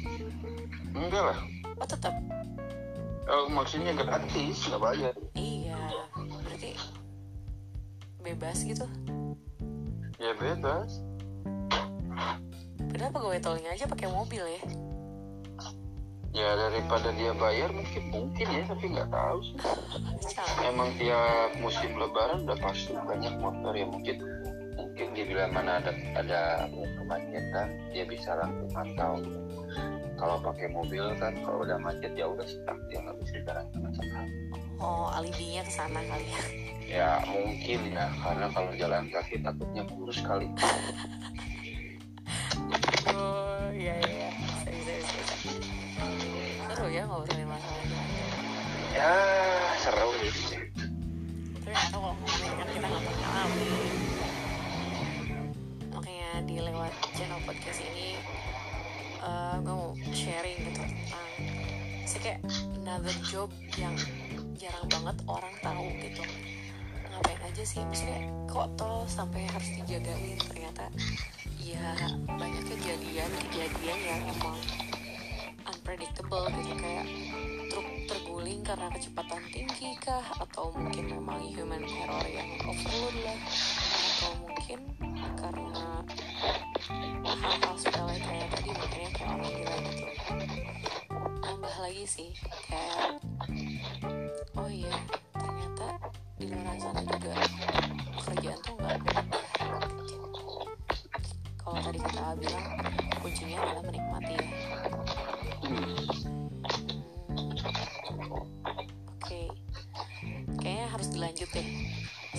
enggak 0.99 1.23
lah. 1.31 1.39
Oh 1.79 1.87
tetap 1.87 2.13
oh, 3.29 3.47
maksudnya 3.47 3.93
gratis 3.95 4.67
nggak 4.67 4.81
bayar. 4.81 5.13
Iya. 5.37 5.77
Berarti 6.17 6.75
bebas 8.19 8.57
gitu? 8.65 8.85
Ya 10.19 10.35
bebas. 10.35 10.99
Padahal 12.89 13.11
pegawai 13.15 13.39
tolnya 13.39 13.69
aja 13.71 13.85
pakai 13.87 14.11
mobil 14.11 14.43
ya. 14.43 14.61
Ya 16.29 16.49
daripada 16.53 17.09
dia 17.17 17.33
bayar 17.33 17.73
mungkin 17.73 18.03
mungkin 18.13 18.47
ya 18.53 18.63
tapi 18.67 18.85
nggak 18.91 19.09
tahu 19.09 19.37
sih. 19.41 19.55
Emang 20.69 20.93
tiap 20.99 21.57
musim 21.57 21.95
lebaran 21.95 22.45
udah 22.45 22.59
pasti 22.59 22.93
banyak 22.93 23.33
motor 23.39 23.73
ya 23.73 23.87
mungkin 23.87 24.17
mungkin 24.79 24.99
mungkin 24.99 25.15
di 25.15 25.21
wilayah 25.31 25.51
mana 25.55 25.71
ada 25.79 25.91
ada 26.19 26.41
kemacetan 26.99 27.67
dia 27.95 28.03
bisa 28.03 28.35
langsung 28.35 28.67
mantau 28.75 29.15
kalau 30.19 30.35
pakai 30.43 30.67
mobil 30.67 31.03
kan 31.15 31.33
kalau 31.47 31.63
udah 31.63 31.79
macet 31.79 32.11
ya 32.13 32.27
udah 32.27 32.43
stuck 32.43 32.75
dia 32.91 32.99
nggak 32.99 33.17
bisa 33.23 33.39
jalan 33.47 33.65
dengan 33.71 33.91
tenang 33.95 34.27
oh 34.83 35.07
alibinya 35.15 35.63
ke 35.63 35.71
sana 35.71 35.99
kali 36.03 36.27
ya. 36.27 36.41
Ya 36.89 37.21
mungkin 37.29 37.93
ya 37.93 38.09
karena 38.17 38.49
kalau 38.49 38.71
jalan 38.73 39.13
kaki 39.13 39.45
takutnya 39.45 39.83
kurus 39.87 40.19
kali. 40.25 40.49
Oh 43.09 43.69
iya 43.73 43.97
iya 44.05 44.29
iya. 44.29 44.29
bisa 44.69 44.93
bisa 45.01 45.35
seru. 46.69 46.85
Ya 46.89 47.05
ngobrolin 47.05 47.45
masalah 47.45 47.89
ya 48.99 49.15
seru 49.79 50.09
gitu 50.19 50.59
tapi 51.61 51.71
kalau 51.71 52.11
ngomongin 52.11 52.51
kan 52.57 52.67
kita 52.73 52.87
nggak 52.89 53.03
pernah 53.05 53.29
ngalamin 53.29 53.93
makanya 55.93 56.29
di 56.49 56.55
lewat 56.57 56.93
channel 57.13 57.39
podcast 57.45 57.79
ini 57.85 58.17
eh 59.29 59.55
gue 59.61 59.75
mau 59.75 59.93
sharing 60.09 60.57
gitu. 60.65 60.81
Tentang 60.81 61.29
sih 62.09 62.19
kayak 62.25 62.41
another 62.81 63.13
job 63.29 63.49
yang 63.77 63.93
jarang 64.57 64.87
banget 64.89 65.17
orang 65.29 65.55
tahu 65.61 65.85
gitu. 66.01 66.23
Ngapain 67.09 67.41
aja 67.45 67.63
sih? 67.63 67.81
Maksudnya 67.85 68.25
kok 68.49 68.67
toh 68.73 69.05
sampai 69.05 69.45
harus 69.45 69.69
dijagain. 69.77 70.37
Ternyata 70.41 70.89
ya 71.61 71.93
banyak 72.25 72.65
kejadian 72.65 73.29
kejadian 73.49 73.99
yang 74.01 74.21
emang 74.25 74.57
unpredictable 75.69 76.49
gitu. 76.49 76.73
Kayak 76.81 77.05
truk 77.69 77.87
terguling 78.09 78.65
karena 78.65 78.87
kecepatan 78.89 79.43
tinggi 79.53 79.93
kah? 80.01 80.25
Atau 80.41 80.73
mungkin 80.73 81.13
memang 81.13 81.45
human 81.45 81.85
error 81.85 82.25
yang 82.25 82.49
overload 82.65 83.15
lah? 83.21 83.37
Atau 83.93 84.31
mungkin 84.41 84.79
sih 92.05 92.31
kayak 92.67 93.19
oh 94.55 94.69
iya 94.69 94.95
ternyata 95.35 95.87
di 96.39 96.45
luar 96.47 96.77
sana 96.79 97.01
juga 97.03 97.33
pekerjaan 98.15 98.59
tuh 98.63 98.75
nggak 98.79 98.99
kalau 101.59 101.79
tadi 101.83 101.99
kata 102.01 102.21
A 102.23 102.33
bilang 102.33 102.65
kuncinya 103.19 103.57
adalah 103.61 103.83
menikmati 103.85 104.33
ya. 104.33 104.47
Hmm, 105.69 106.01
oke 109.13 109.41
kayaknya 110.59 110.87
harus 110.89 111.07
dilanjut 111.13 111.49
deh 111.53 111.67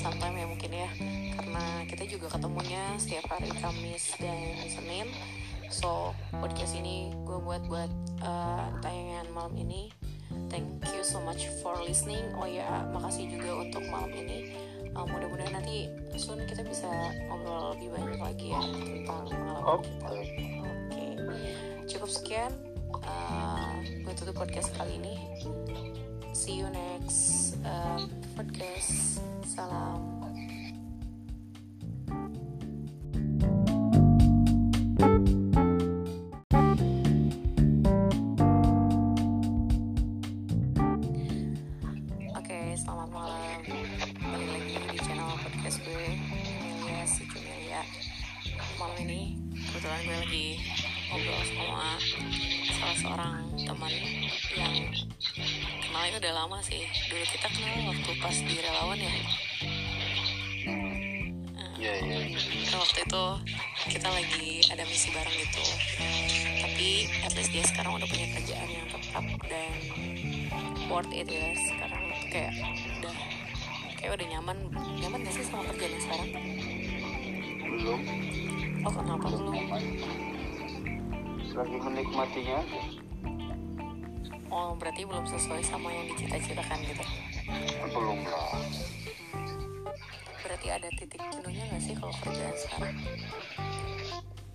sometime 0.00 0.34
ya 0.34 0.46
mungkin 0.48 0.70
ya 0.72 0.90
karena 1.36 1.64
kita 1.86 2.04
juga 2.08 2.26
ketemunya 2.32 2.96
setiap 2.96 3.26
hari 3.30 3.50
Kamis 3.58 4.16
dan 4.16 4.38
Senin. 4.66 5.06
So 5.70 6.16
podcast 6.34 6.74
ini 6.74 7.14
gue 7.22 7.38
buat 7.38 7.62
buat 7.70 7.90
ini 9.70 9.94
thank 10.50 10.66
you 10.90 11.06
so 11.06 11.22
much 11.22 11.46
for 11.62 11.78
listening 11.86 12.26
oh 12.34 12.50
ya 12.50 12.82
makasih 12.90 13.30
juga 13.30 13.62
untuk 13.62 13.86
malam 13.86 14.10
ini 14.10 14.50
Uh, 14.90 15.06
mudah-mudahan 15.06 15.54
nanti 15.54 15.86
soon 16.18 16.42
kita 16.50 16.66
bisa 16.66 16.90
ngobrol 17.30 17.78
lebih 17.78 17.94
banyak 17.94 18.18
lagi 18.18 18.46
ya 18.50 18.58
tentang 18.58 19.22
pengalaman 19.30 19.78
oke 19.78 19.86
kita 19.86 20.60
Oke, 20.90 21.06
cukup 21.86 22.10
sekian. 22.10 22.52
Uh, 22.90 23.78
gue 24.02 24.12
tutup 24.18 24.34
podcast 24.42 24.74
kali 24.74 24.98
ini. 24.98 25.14
See 26.34 26.58
you 26.58 26.66
next 26.66 27.54
uh, 27.62 28.02
podcast. 28.34 29.22
Salam. 29.46 30.19
Lama 56.40 56.56
sih. 56.64 56.88
Dulu 57.12 57.24
kita 57.28 57.52
kenal 57.52 57.92
waktu 57.92 58.10
pas 58.16 58.32
di 58.32 58.56
relawan 58.64 58.96
ya. 58.96 59.12
Iya 61.76 61.94
iya. 62.00 62.18
Kan 62.64 62.78
waktu 62.80 62.98
itu 63.04 63.24
kita 63.92 64.08
lagi 64.08 64.48
ada 64.72 64.84
misi 64.88 65.12
bareng 65.12 65.36
gitu. 65.36 65.64
Tapi 66.64 66.88
at 67.28 67.32
least 67.36 67.52
dia 67.52 67.64
sekarang 67.68 68.00
udah 68.00 68.08
punya 68.08 68.26
kerjaan 68.40 68.68
yang 68.72 68.88
tetap 68.88 69.24
dan 69.52 69.72
worth 70.88 71.12
it 71.12 71.28
ya. 71.28 71.44
Sekarang 71.60 72.04
kayak 72.32 72.52
udah 73.04 73.16
kayak 74.00 74.12
udah 74.16 74.26
nyaman 74.32 74.56
nyaman 74.96 75.18
gak 75.20 75.34
sih 75.36 75.44
sama 75.44 75.68
kerjaan 75.76 76.00
sekarang? 76.00 76.28
Belum 77.68 78.00
Oh 78.80 78.92
kenapa 78.96 79.28
belum 79.28 79.44
belum? 79.44 79.84
Lagi 81.52 81.76
menikmatinya 81.84 82.64
aja. 82.64 82.99
Oh 84.60 84.76
berarti 84.76 85.08
belum 85.08 85.24
sesuai 85.24 85.64
sama 85.64 85.88
yang 85.88 86.04
dicita-citakan 86.12 86.84
gitu. 86.84 87.00
Belum 87.96 88.20
lah. 88.28 88.60
Berarti 90.44 90.68
ada 90.68 90.88
titik 91.00 91.24
jenuhnya 91.32 91.64
gak 91.72 91.80
sih 91.80 91.96
kalau 91.96 92.12
kerjaan 92.20 92.56
sekarang? 92.60 92.96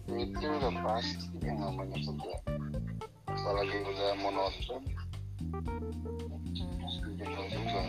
Itu 0.05 0.45
udah 0.45 0.73
pasti 0.85 1.25
yang 1.41 1.57
namanya 1.57 1.97
kerja. 1.97 2.37
Apalagi 3.33 3.77
udah 3.81 4.11
monoton, 4.21 4.83
Hmm. 5.41 7.17
jenuh 7.17 7.45
juga. 7.49 7.81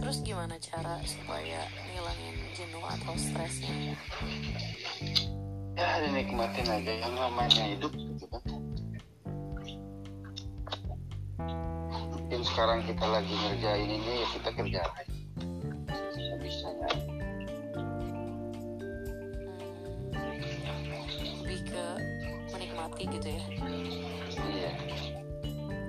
Terus 0.00 0.16
gimana 0.24 0.56
cara 0.56 0.96
supaya 1.04 1.60
ngilangin 1.92 2.36
jenuh 2.56 2.84
atau 2.88 3.12
stresnya? 3.20 3.96
Ya 5.74 5.88
dinikmatin 6.00 6.68
aja 6.72 6.92
yang 7.04 7.14
namanya 7.18 7.64
hidup 7.68 7.92
gitu 7.92 8.24
kan. 8.32 8.53
Mungkin 12.34 12.50
sekarang 12.50 12.82
kita 12.82 13.06
lagi 13.06 13.30
ngerjain 13.30 13.94
ini 13.94 14.10
ya 14.10 14.26
kita 14.34 14.50
kerjain. 14.58 15.06
Bisa-bisanya. 15.86 16.90
Hmm, 20.18 21.46
lebih 21.46 21.62
ke 21.62 21.84
menikmati 22.50 23.06
gitu 23.06 23.38
ya. 23.38 23.44
Iya. 24.50 24.72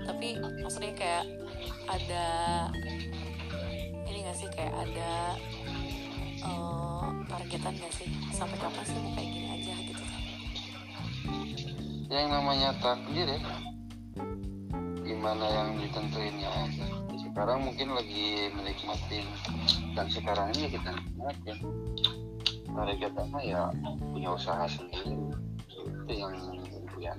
Tapi 0.05 0.37
maksudnya 0.61 0.93
kayak 0.93 1.25
ada 1.89 2.25
ini 4.05 4.29
gak 4.29 4.37
sih 4.37 4.45
kayak 4.53 4.85
ada 4.85 5.33
eh, 6.45 7.09
targetan 7.25 7.73
gak 7.73 7.89
sih 7.97 8.05
sampai 8.37 8.57
kapan 8.61 8.85
sih 8.85 9.01
mau 9.01 9.17
kayak 9.17 9.29
gini 9.33 9.47
aja 9.49 9.73
gitu? 9.81 10.03
Yang 12.13 12.27
namanya 12.29 12.69
takdir 12.77 13.33
ya. 13.33 13.64
Gimana 15.25 15.49
yang 15.49 15.81
ditentuinnya 15.81 16.53
aja. 16.53 16.85
Sekarang 17.17 17.65
mungkin 17.65 17.97
lagi 17.97 18.45
menikmatin 18.53 19.25
dan 19.97 20.05
sekarang 20.05 20.53
ini 20.53 20.69
kita 20.69 20.93
nikmatin. 20.93 21.57
Target 22.69 23.13
apa 23.17 23.39
ya 23.41 23.73
punya 24.13 24.29
usaha 24.37 24.69
sendiri. 24.69 25.17
Itu 25.81 26.13
yang 26.13 26.37
impian. 26.69 27.17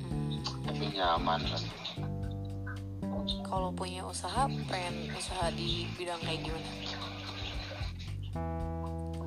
Hmm, 0.00 0.40
Tapi 0.64 0.84
nyaman 0.96 1.40
kan. 1.44 1.62
kalau 3.44 3.68
punya 3.76 4.08
usaha 4.08 4.48
pengen 4.72 5.12
usaha 5.12 5.52
di 5.52 5.84
bidang 6.00 6.16
kayak 6.24 6.48
gimana? 6.48 6.70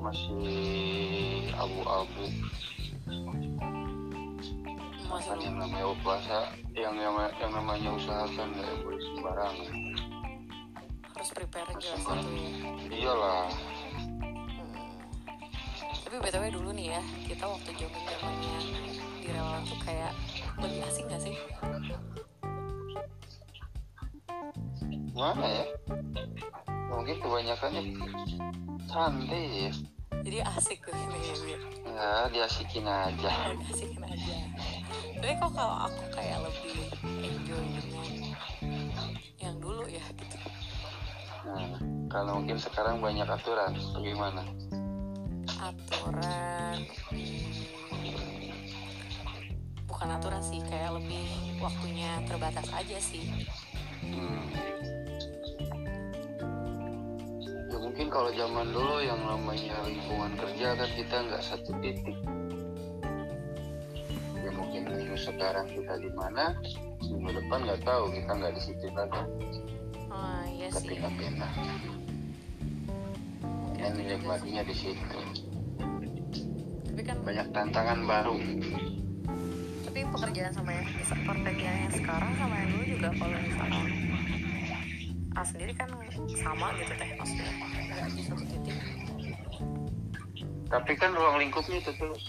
masih 0.02 1.50
abu-abu 1.54 2.26
Masih 5.06 5.30
kan 5.30 5.38
yang 5.38 5.54
namanya 5.58 5.86
usaha 5.94 6.65
yang 6.76 6.92
yang, 7.00 7.16
yang 7.40 7.52
namanya 7.56 7.88
usaha 7.96 8.28
kan 8.36 8.52
nggak 8.52 8.84
boleh 8.84 9.00
sembarangan 9.00 9.72
harus 11.16 11.30
prepare 11.32 11.72
jelas 11.80 12.04
gitu 12.04 12.12
ya. 12.92 13.08
iyalah 13.08 13.48
Hmm. 14.56 14.76
Tapi 16.04 16.16
btw 16.20 16.44
dulu 16.52 16.70
nih 16.76 16.94
ya, 16.94 17.02
kita 17.26 17.44
waktu 17.48 17.70
zaman 17.80 18.00
zamannya 18.04 18.58
di 19.24 19.28
relawan 19.32 19.64
tuh 19.64 19.78
kayak 19.82 20.12
lebih 20.60 20.80
asing 20.86 21.08
gak 21.08 21.18
sih? 21.24 21.36
mana 25.16 25.48
ya 25.48 25.64
mungkin 26.92 27.16
kebanyakannya 27.24 27.82
santai 28.84 29.72
ya 29.72 29.72
Jadi 30.26 30.38
asik 30.42 30.82
gitu 30.82 31.46
ya, 31.48 31.58
ya 31.88 32.10
diasikin 32.34 32.84
aja 32.84 33.30
asikin 33.72 34.02
aja. 34.04 34.36
Tapi 35.16 35.32
kok 35.36 35.52
kalau 35.52 35.76
aku 35.88 36.02
kayak 36.12 36.38
lebih 36.44 36.76
enjoy 37.04 37.64
dengan 37.76 38.08
yang 39.40 39.56
dulu 39.58 39.84
ya 39.88 40.04
gitu. 40.14 40.36
Nah, 41.46 41.78
kalau 42.10 42.42
mungkin 42.42 42.58
sekarang 42.58 42.98
banyak 42.98 43.26
aturan, 43.26 43.72
bagaimana? 43.94 44.42
aturan 45.56 46.76
bukan 49.88 50.08
aturan 50.12 50.42
sih 50.44 50.60
kayak 50.68 50.92
lebih 51.00 51.26
waktunya 51.58 52.20
terbatas 52.28 52.68
aja 52.74 52.98
sih 53.00 53.24
Hmm. 54.06 54.38
Ya 57.66 57.76
mungkin 57.82 58.06
kalau 58.06 58.30
zaman 58.30 58.70
dulu 58.70 59.02
yang 59.02 59.18
namanya 59.18 59.82
lingkungan 59.82 60.38
kerja 60.38 60.78
kan 60.78 60.90
kita 60.94 61.16
nggak 61.26 61.42
satu 61.42 61.74
titik. 61.82 62.14
Sekarang 65.26 65.66
kita 65.66 65.98
di 65.98 66.06
mana, 66.14 66.54
minggu 67.02 67.34
depan 67.34 67.58
nggak 67.66 67.82
tahu 67.82 68.14
kita 68.14 68.30
nggak 68.30 68.54
di 68.54 68.62
situ 68.62 68.86
lagi. 68.94 69.22
oh 70.06 70.42
iya 70.46 70.70
sih 70.70 70.86
Ketika 70.86 71.08
pindah, 71.10 71.52
yang 73.74 73.92
menikmatinya 73.92 74.62
di 74.62 74.74
situ. 74.74 75.18
tapi 76.86 77.02
kan 77.02 77.16
Banyak 77.26 77.46
tantangan 77.50 77.98
baru. 78.06 78.36
tapi 79.82 79.98
pekerjaan 80.06 80.52
sama 80.54 80.70
yang 80.72 80.86
pekerjaan 81.10 81.78
yang 81.82 81.94
sekarang 81.94 82.32
sama 82.38 82.54
yang 82.56 82.68
dulu 82.70 82.84
juga 82.86 83.08
kalau 83.12 83.38
misalkan 83.42 83.84
A 85.32 85.42
sendiri 85.42 85.72
kan 85.74 85.88
sama 86.38 86.66
gitu 86.78 86.92
teh 86.94 87.10
maksudnya 87.12 87.50
di 88.08 88.22
satu 88.22 88.44
titik 88.46 88.76
Tapi 90.66 90.92
kan 90.94 91.10
ruang 91.12 91.36
lingkupnya 91.38 91.78
itu 91.78 91.92
terus. 91.94 92.24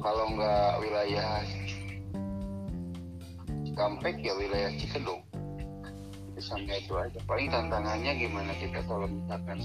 Kalau 0.00 0.26
nggak 0.30 0.72
wilayah 0.80 1.44
Cikampek 3.80 4.20
ya 4.20 4.36
wilayah 4.36 4.76
Cikedung. 4.76 5.24
Itu 6.36 6.40
sampai 6.44 6.84
itu 6.84 6.92
aja. 7.00 7.16
Paling 7.24 7.48
tantangannya 7.48 8.12
gimana 8.12 8.52
kita 8.60 8.84
kalau 8.84 9.08
misalkan 9.08 9.56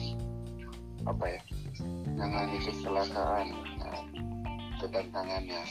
apa 1.03 1.35
ya 1.35 1.39
nangani 2.15 2.63
kecelakaan. 2.63 3.51
Nah, 3.75 3.99
itu 4.71 4.87
tantangannya. 4.87 5.67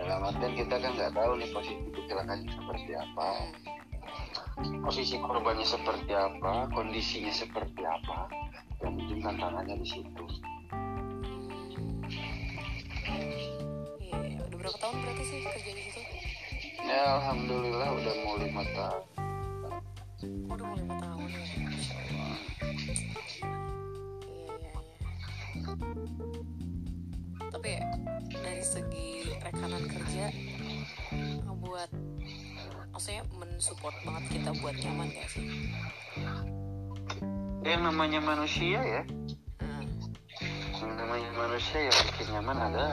Dalam 0.00 0.24
artian 0.24 0.56
kita 0.56 0.80
kan 0.80 0.96
nggak 0.96 1.12
tahu 1.12 1.36
nih 1.36 1.52
posisi 1.52 1.84
kecelakaannya 1.92 2.48
seperti 2.48 2.92
apa. 2.96 3.28
Posisi 4.88 5.14
korbannya 5.20 5.66
seperti 5.68 6.12
apa 6.16 6.72
kondisinya 6.72 7.32
seperti 7.36 7.84
apa 7.84 8.24
yang 8.80 8.96
penting 9.04 9.20
tantangannya 9.20 9.76
di 9.76 9.88
situ. 9.92 10.24
Iya 14.00 14.40
berapa 14.48 14.78
tahun 14.80 14.96
berarti 14.96 15.24
sih 15.28 15.38
kerja 15.44 15.72
di 15.76 15.82
situ 15.92 16.01
Ya 16.92 17.16
alhamdulillah 17.16 17.88
udah 17.96 18.14
mau 18.20 18.36
lima 18.36 18.62
tahun. 18.76 19.02
Udah 20.52 20.64
mau 20.68 20.76
lima 20.76 20.96
tahun 21.00 21.28
ya 21.32 21.44
iya 21.56 21.68
iya 21.72 21.96
iya 22.04 22.36
tapi 27.52 27.68
ya, 27.78 27.84
dari 28.32 28.64
segi 28.64 29.08
rekanan 29.38 29.84
kerja 29.84 30.26
ngebuat 31.44 31.90
maksudnya 32.90 33.22
mensupport 33.36 33.96
banget 34.02 34.24
kita 34.40 34.50
buat 34.58 34.76
nyaman 34.80 35.08
gak 35.12 35.28
sih 35.30 35.46
Yang 37.62 37.82
namanya 37.86 38.18
manusia 38.18 38.80
ya, 38.82 39.02
Hmm. 39.62 39.86
yang 40.82 40.92
namanya 40.98 41.30
manusia 41.38 41.78
yang 41.86 41.98
bikin 42.10 42.26
nyaman 42.34 42.58
ada, 42.58 42.86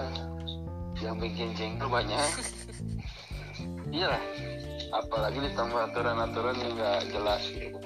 yang 1.01 1.17
bikin 1.17 1.49
jengkel 1.57 1.89
banyak. 1.89 2.21
Iyalah, 3.89 4.23
apalagi 4.93 5.37
ditambah 5.49 5.81
aturan-aturan 5.91 6.55
yang 6.61 6.73
nggak 6.77 6.99
jelas 7.09 7.41
gitu. 7.49 7.79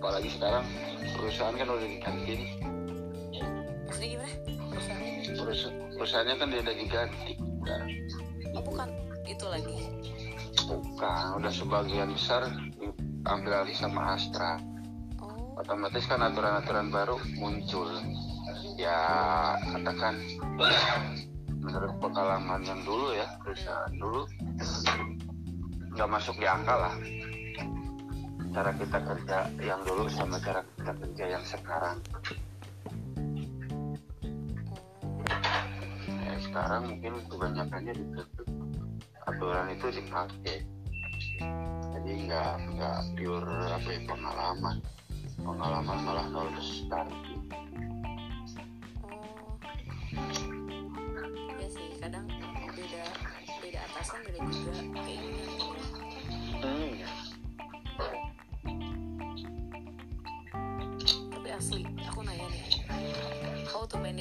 Apalagi 0.00 0.28
sekarang 0.32 0.64
perusahaan 1.18 1.54
kan 1.54 1.68
udah 1.68 1.88
diganti 1.88 2.32
nih. 2.38 2.50
gimana 4.00 4.32
perusahaannya 4.46 5.36
Perus- 5.36 5.74
perusahaannya 5.98 6.34
kan 6.40 6.48
udah 6.48 6.74
diganti. 6.74 7.30
Nah, 7.60 7.82
oh 8.56 8.62
bukan 8.64 8.88
itu 9.28 9.46
lagi 9.46 9.76
bukan, 10.66 11.24
udah 11.38 11.52
sebagian 11.52 12.10
besar 12.14 12.50
diambil 12.78 13.62
alih 13.62 13.76
sama 13.76 14.14
Astra. 14.18 14.58
oh 15.22 15.54
otomatis 15.58 16.06
kan 16.06 16.22
aturan-aturan 16.24 16.90
baru 16.90 17.16
muncul 17.38 17.86
ya 18.74 18.98
katakan 19.70 20.18
menurut 21.60 21.92
pengalaman 22.00 22.64
yang 22.64 22.80
dulu 22.82 23.12
ya 23.12 23.28
perusahaan 23.44 23.92
dulu 23.92 24.24
nggak 25.94 26.08
masuk 26.08 26.36
di 26.40 26.46
angka 26.48 26.74
lah. 26.74 26.94
Cara 28.50 28.70
kita 28.74 28.98
kerja 28.98 29.38
yang 29.62 29.80
dulu 29.86 30.10
sama 30.10 30.40
cara 30.42 30.64
kita 30.74 30.92
kerja 30.96 31.24
yang 31.38 31.44
sekarang. 31.46 31.96
Ya, 36.08 36.34
sekarang 36.42 36.82
mungkin 36.90 37.14
kebanyakannya 37.30 37.92
ditutup 37.94 38.48
aturan 39.28 39.66
itu 39.70 39.86
dipakai. 40.02 40.66
Jadi 41.94 42.10
nggak 42.26 42.54
nggak 42.74 42.98
pure 43.14 43.58
apa 43.70 43.88
ya 43.92 44.00
pengalaman. 44.08 44.76
Pengalaman 45.40 45.98
malah 46.04 46.26
nol 46.32 46.48
besar 46.58 47.06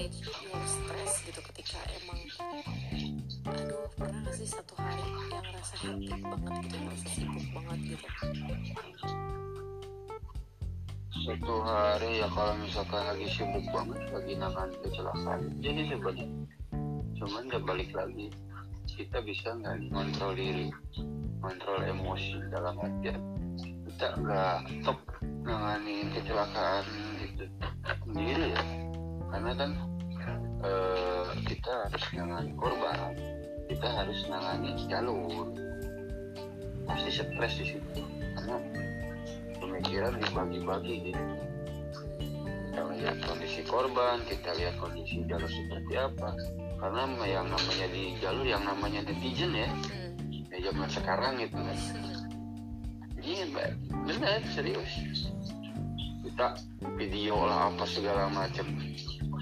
manage 0.09 0.25
your 0.25 0.65
stress 0.65 1.21
gitu 1.21 1.41
ketika 1.53 1.77
emang 2.01 2.17
aduh 3.45 3.85
pernah 3.93 4.25
gak 4.25 4.35
sih 4.41 4.49
satu 4.49 4.73
hari 4.81 5.05
yang 5.29 5.45
rasa 5.53 5.75
hektik 5.85 6.21
banget 6.25 6.53
gitu 6.65 6.77
rasa 6.81 7.07
sibuk 7.13 7.45
banget 7.53 7.79
gitu? 7.93 8.07
Satu 11.29 11.55
hari 11.61 12.11
ya 12.25 12.27
kalau 12.33 12.53
misalkan 12.57 13.03
lagi 13.05 13.27
sibuk 13.29 13.65
banget 13.69 14.01
lagi 14.09 14.33
nangan 14.33 14.69
kecelakaan. 14.81 15.41
Jadi 15.61 15.81
sebenarnya. 15.93 16.27
Cuman 17.19 17.43
ya 17.53 17.59
balik 17.61 17.89
lagi 17.93 18.27
kita 18.89 19.21
bisa 19.21 19.53
nggak 19.61 19.93
kontrol 19.93 20.33
diri 20.33 20.73
kontrol 21.37 21.79
emosi 21.85 22.49
dalam 22.49 22.75
artian 22.81 23.21
kita 23.85 24.07
nggak 24.17 24.57
top 24.81 24.97
nanganin 25.45 26.09
kecelakaan 26.17 26.85
itu 27.21 27.45
sendiri 28.09 28.57
ya. 28.57 28.63
Karena 29.29 29.53
kan 29.53 29.71
eh, 30.63 31.27
kita 31.47 31.71
harus 31.87 32.03
nangani 32.15 32.51
korban. 32.55 33.13
Kita 33.69 33.87
harus 33.87 34.19
nangani 34.27 34.75
jalur. 34.89 35.53
Pasti 36.89 37.09
stres 37.13 37.53
di 37.61 37.65
situ. 37.75 38.01
Karena 38.35 38.57
pemikiran 39.59 40.17
dibagi-bagi 40.17 40.95
gitu. 41.11 41.23
Kita 42.69 42.81
lihat 42.95 43.17
kondisi 43.25 43.61
korban 43.65 44.23
kita 44.29 44.55
lihat 44.55 44.75
kondisi 44.79 45.25
jalur 45.27 45.49
seperti 45.49 45.93
apa. 45.99 46.29
Karena 46.79 47.03
yang 47.27 47.47
namanya 47.51 47.87
di 47.91 48.15
jalur 48.23 48.45
yang 48.47 48.63
namanya 48.63 49.03
netizen 49.03 49.51
ya. 49.51 49.67
Hmm. 49.67 50.15
ya 50.49 50.57
zaman 50.71 50.89
sekarang 50.89 51.35
itu 51.43 51.57
kan. 51.59 51.77
Ini 53.19 53.51
mbak 53.51 53.67
benar 54.07 54.39
serius. 54.55 54.91
Kita 56.23 56.55
video 56.95 57.43
lah 57.43 57.67
apa 57.67 57.83
segala 57.83 58.31
macam 58.31 58.63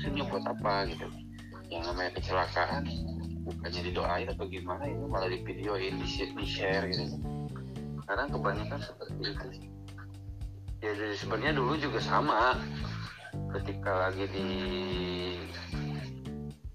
maksudnya 0.08 0.32
buat 0.32 0.46
apa 0.48 0.74
gitu. 0.88 1.08
Yang 1.68 1.84
namanya 1.92 2.12
kecelakaan. 2.16 2.84
Bukannya 3.44 3.82
didoain 3.84 4.28
atau 4.32 4.46
gimana 4.48 4.84
ini 4.88 5.04
malah 5.08 5.28
di 5.28 5.40
videoin 5.44 6.00
di 6.00 6.08
di 6.08 6.46
share 6.48 6.88
gitu. 6.88 7.20
Sekarang 8.04 8.28
kebanyakan 8.32 8.80
seperti 8.80 9.24
itu 9.24 9.48
ya 10.78 10.94
jadi 10.94 11.16
sebenarnya 11.18 11.54
dulu 11.58 11.74
juga 11.76 12.00
sama. 12.00 12.56
Ketika 13.52 14.08
lagi 14.08 14.30
di 14.30 14.48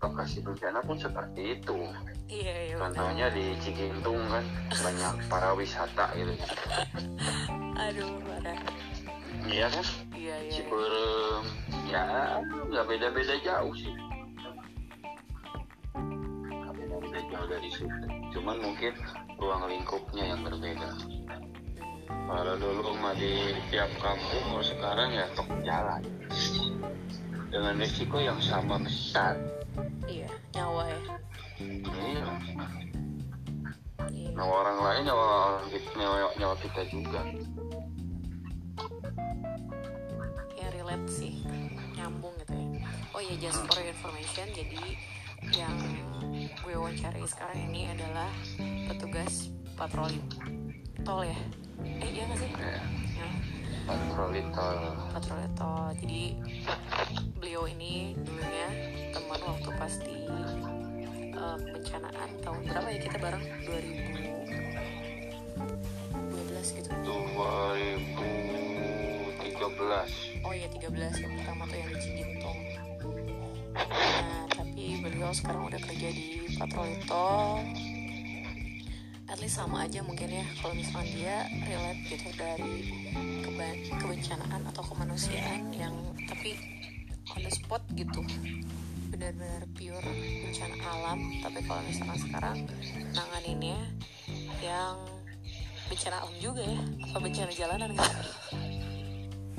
lokasi 0.02 0.42
bencana 0.42 0.82
pun 0.82 0.98
seperti 0.98 1.56
itu. 1.56 1.78
Iya 2.26 2.54
iya 2.68 2.74
contohnya 2.76 3.26
di 3.30 3.54
Cigintung 3.62 4.18
kan 4.26 4.44
banyak 4.68 5.14
para 5.30 5.54
wisata 5.54 6.10
gitu. 6.18 6.34
Aduh 7.88 8.18
parah. 8.26 8.58
Iya 9.46 9.70
kan 9.70 9.86
iya 10.22 10.36
iya 10.38 10.46
iya. 10.46 10.52
Ciberem. 10.54 11.44
Ya 11.90 12.04
nggak 12.70 12.84
beda-beda 12.86 13.34
jauh 13.42 13.74
sih. 13.74 13.94
Nggak 16.46 16.74
beda-beda 16.78 17.20
jauh 17.26 17.48
dari 17.50 17.68
situ. 17.74 18.06
Cuman 18.38 18.56
mungkin 18.62 18.94
ruang 19.42 19.66
lingkupnya 19.66 20.24
yang 20.30 20.40
berbeda. 20.46 20.90
Kalau 22.06 22.54
dulu 22.56 22.94
mah 23.02 23.18
di 23.18 23.50
tiap 23.68 23.90
kampung 23.98 24.44
kalau 24.46 24.64
sekarang 24.64 25.10
ya 25.10 25.26
tok 25.34 25.50
jalan. 25.66 26.02
Dengan 27.50 27.74
risiko 27.76 28.16
yang 28.22 28.38
sama 28.40 28.78
besar. 28.80 29.36
Iya 30.06 30.30
nyawa 30.54 30.86
ya. 30.88 31.00
Iya. 31.60 32.26
Nyawa 34.32 34.54
orang 34.64 34.78
lain 34.80 35.02
nyawa 35.04 35.24
nyawa, 36.00 36.16
nyawa 36.40 36.54
kita 36.56 36.88
juga 36.88 37.20
sih 41.08 41.44
nyambung 41.96 42.34
gitu 42.42 42.54
ya. 42.56 42.66
Oh 43.12 43.20
ya 43.20 43.34
just 43.38 43.60
for 43.68 43.80
your 43.80 43.92
information 43.92 44.46
jadi 44.52 44.96
yang 45.54 45.76
gue 46.62 46.74
wawancari 46.78 47.22
sekarang 47.26 47.58
ini 47.70 47.90
adalah 47.90 48.30
petugas 48.88 49.50
patroli 49.74 50.22
tol 51.02 51.26
ya. 51.26 51.38
Eh 51.82 52.08
iya 52.14 52.22
gak 52.30 52.38
sih? 52.38 52.50
Ya, 52.54 52.78
ya. 53.18 53.28
Patroli 53.90 54.42
tol. 54.54 54.78
Patroli 55.10 55.48
tol. 55.58 55.90
Jadi 55.98 56.38
beliau 57.42 57.66
ini 57.66 58.14
dulunya 58.22 58.68
teman 59.10 59.40
waktu 59.42 59.70
pas 59.74 59.94
di 59.98 60.16
eh, 61.34 61.56
kebencanaan 61.58 62.30
tahun 62.40 62.60
berapa 62.70 62.88
ya 62.94 62.98
kita 63.02 63.18
bareng? 63.18 63.42
2012 63.66 66.01
2013 69.92 70.46
oh 70.48 70.52
iya 70.56 70.68
13 70.72 71.22
yang 71.24 71.32
pertama 71.40 71.62
tuh 71.68 71.76
yang 71.76 71.90
di 71.92 71.98
Cigintung 72.00 72.58
nah 73.72 74.44
tapi 74.52 74.84
beliau 75.00 75.30
sekarang 75.32 75.68
udah 75.68 75.80
kerja 75.80 76.08
di 76.12 76.24
patroli 76.56 76.96
tol 77.04 77.60
at 79.32 79.38
least 79.40 79.56
sama 79.56 79.88
aja 79.88 80.04
mungkin 80.04 80.28
ya 80.28 80.44
kalau 80.60 80.76
misalnya 80.76 81.08
dia 81.08 81.36
relate 81.64 82.02
gitu 82.04 82.28
dari 82.36 82.92
kebencanaan 83.96 84.60
atau 84.68 84.82
kemanusiaan 84.84 85.72
yang 85.72 85.96
tapi 86.28 86.52
on 87.32 87.40
the 87.40 87.52
spot 87.52 87.82
gitu. 87.96 88.20
Benar-benar 89.08 89.64
pure 89.76 90.10
bencana 90.44 90.76
alam. 90.84 91.18
Tapi 91.40 91.58
kalau 91.64 91.82
misalkan 91.84 92.18
sekarang 92.20 92.56
nanganinnya 93.16 93.80
yang 94.60 94.96
bencana 95.88 96.24
alam 96.24 96.36
juga 96.40 96.64
ya 96.64 96.80
apa 97.12 97.18
bencana 97.20 97.52
jalanan 97.52 97.90
gitu 97.92 98.20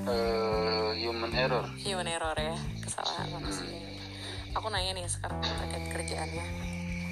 Eh, 0.04 0.90
human 1.00 1.32
error. 1.32 1.66
Human 1.80 2.08
error 2.08 2.36
ya 2.36 2.58
kesalahan 2.84 3.28
manusia 3.32 3.84
aku 4.54 4.70
nanya 4.70 4.94
nih 4.94 5.06
sekarang 5.10 5.42
terkait 5.42 5.86
kerjaannya. 5.90 6.46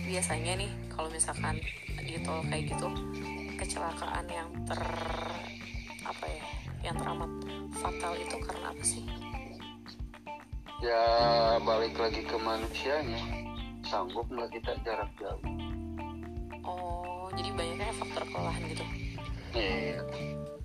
Biasanya 0.05 0.53
nih 0.61 0.71
kalau 0.93 1.09
misalkan 1.09 1.57
di 1.97 2.17
tol 2.21 2.41
kayak 2.45 2.69
gitu 2.69 2.87
kecelakaan 3.57 4.25
yang 4.29 4.49
ter 4.65 4.81
apa 6.01 6.25
ya 6.25 6.45
yang 6.81 6.95
teramat 6.97 7.29
fatal 7.77 8.13
itu 8.17 8.35
karena 8.41 8.67
apa 8.69 8.83
sih? 8.85 9.03
Ya 10.81 11.03
balik 11.61 11.97
lagi 11.97 12.21
ke 12.25 12.37
manusianya. 12.37 13.21
Sanggup 13.85 14.29
nggak 14.29 14.49
kita 14.53 14.77
jarak 14.85 15.09
jauh? 15.17 15.41
Oh 16.61 17.27
jadi 17.33 17.49
banyaknya 17.57 17.93
faktor 17.97 18.23
kelelahan 18.29 18.63
gitu? 18.69 18.85
Iya, 19.51 19.99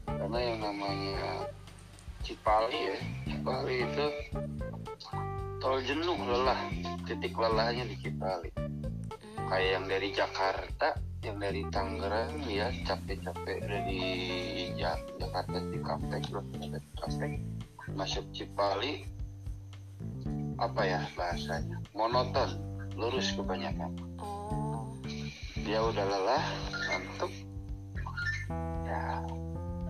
karena 0.06 0.38
yang 0.38 0.58
namanya 0.62 1.24
Cipali 2.26 2.90
ya, 2.90 2.98
Cipali 3.30 3.86
itu 3.86 4.06
tol 5.62 5.78
jenuh 5.86 6.18
lelah, 6.26 6.58
titik 7.06 7.38
lelahnya 7.38 7.86
di 7.86 7.94
Cipali. 8.02 8.50
Hmm, 8.58 9.46
Kayak 9.46 9.70
yang 9.78 9.86
dari 9.86 10.08
Jakarta, 10.10 10.88
yang 11.22 11.38
dari 11.38 11.62
Tangerang 11.70 12.42
ya 12.50 12.66
capek-capek 12.82 13.58
dari 13.62 14.02
Ja- 14.74 14.98
Jakarta 15.22 15.56
di 15.70 15.78
Kampek, 15.78 16.22
terus 16.26 16.66
dari 16.66 16.88
Kampek 16.98 17.32
masuk 17.94 18.26
Cipali, 18.34 19.06
apa 20.58 20.82
ya 20.82 21.06
bahasanya, 21.14 21.78
monoton, 21.94 22.58
lurus 22.98 23.30
kebanyakan. 23.38 23.94
oh 24.18 24.90
Dia 25.62 25.78
udah 25.78 26.04
lelah, 26.10 26.44
ngantuk, 26.90 27.32
ya, 28.82 29.22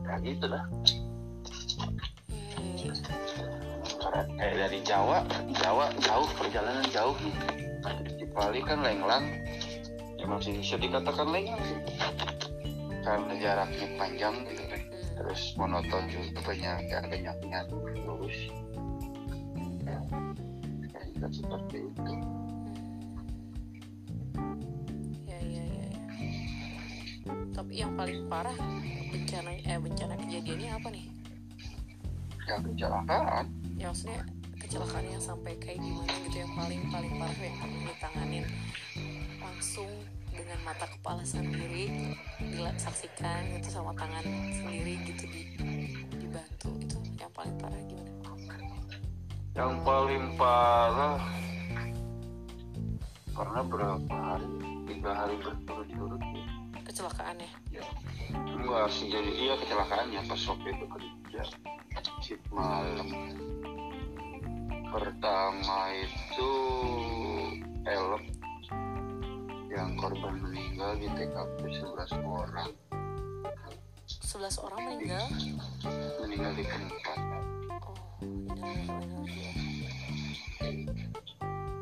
ya 0.04 0.14
gitu 0.20 0.44
dah. 0.52 0.64
Kayak 4.36 4.54
dari 4.56 4.78
Jawa, 4.84 5.24
Jawa 5.58 5.90
jauh 6.02 6.28
perjalanan 6.38 6.86
jauh 6.92 7.16
nih. 7.22 7.36
Di 8.18 8.26
Bali 8.30 8.60
kan 8.62 8.82
lenglang, 8.82 9.24
ya 10.18 10.26
masih 10.26 10.58
bisa 10.58 10.76
dikatakan 10.76 11.28
lenglang 11.30 11.60
sih. 11.62 11.80
Karena 13.02 13.32
jaraknya 13.38 13.86
panjang 13.96 14.34
gitu. 14.50 14.62
Hmm, 14.66 14.82
Terus 15.16 15.40
monoton 15.56 16.04
juga 16.12 16.38
banyak 16.44 16.76
ya 16.90 17.00
banyaknya 17.06 17.60
lurus. 18.04 18.38
Ya, 19.86 19.98
kayak 20.92 21.30
seperti 21.32 21.86
itu. 21.86 22.12
ya 25.24 25.38
ya 25.40 25.64
ya 25.64 25.86
ya. 25.88 26.00
tapi 27.54 27.72
yang 27.80 27.96
paling 27.96 28.28
parah 28.28 28.58
bencana 29.08 29.50
eh 29.56 29.78
bencana 29.80 30.14
kejadiannya 30.20 30.70
apa 30.76 30.88
nih 30.92 31.15
Ya 32.46 32.62
kecelakaan. 32.62 33.44
ya 33.76 33.90
maksudnya 33.90 34.22
kecelakaan 34.56 35.06
yang 35.10 35.18
sampai 35.20 35.52
kayak 35.58 35.82
gimana 35.82 36.14
gitu 36.24 36.36
yang 36.46 36.52
paling 36.54 36.80
paling 36.94 37.12
parah 37.18 37.42
yang 37.42 37.56
perlu 37.58 37.78
ditanganin 37.90 38.44
langsung 39.42 39.90
dengan 40.30 40.58
mata 40.62 40.86
kepala 40.86 41.22
sendiri 41.26 42.14
disaksikan 42.38 43.50
gitu 43.58 43.68
sama 43.68 43.90
tangan 43.98 44.22
sendiri 44.54 44.94
gitu 45.10 45.26
di 45.26 45.42
dibantu 46.16 46.70
itu 46.80 46.96
yang 47.18 47.32
paling 47.34 47.56
parah 47.58 47.80
gimana 47.82 48.14
Yang 49.56 49.72
paling 49.88 50.24
parah 50.36 51.20
karena 53.36 53.60
berapa 53.68 54.14
hari? 54.16 54.48
Tiga 54.86 55.12
hari 55.12 55.34
berturut-turut 55.42 56.22
ya. 56.22 56.46
kecelakaannya 56.86 57.50
Enggak 58.32 58.86
sih 58.94 59.10
jadi 59.10 59.30
iya 59.34 59.54
kecelakaannya 59.60 60.20
pas 60.24 60.40
waktu 60.46 60.68
itu 60.72 60.84
kerja 60.88 61.42
shift 62.26 62.42
malam. 62.50 63.06
Pertama 64.90 65.94
itu 65.94 66.50
elep 67.86 68.24
yang 69.70 69.94
korban 69.94 70.34
meninggal 70.42 70.98
di 70.98 71.06
TKP 71.14 71.70
11 71.86 72.18
orang. 72.26 72.74
11 74.10 74.58
orang 74.58 74.80
meninggal? 74.90 75.24
Meninggal 76.26 76.52
di 76.58 76.64
tempat 76.66 77.18
oh 77.86 77.94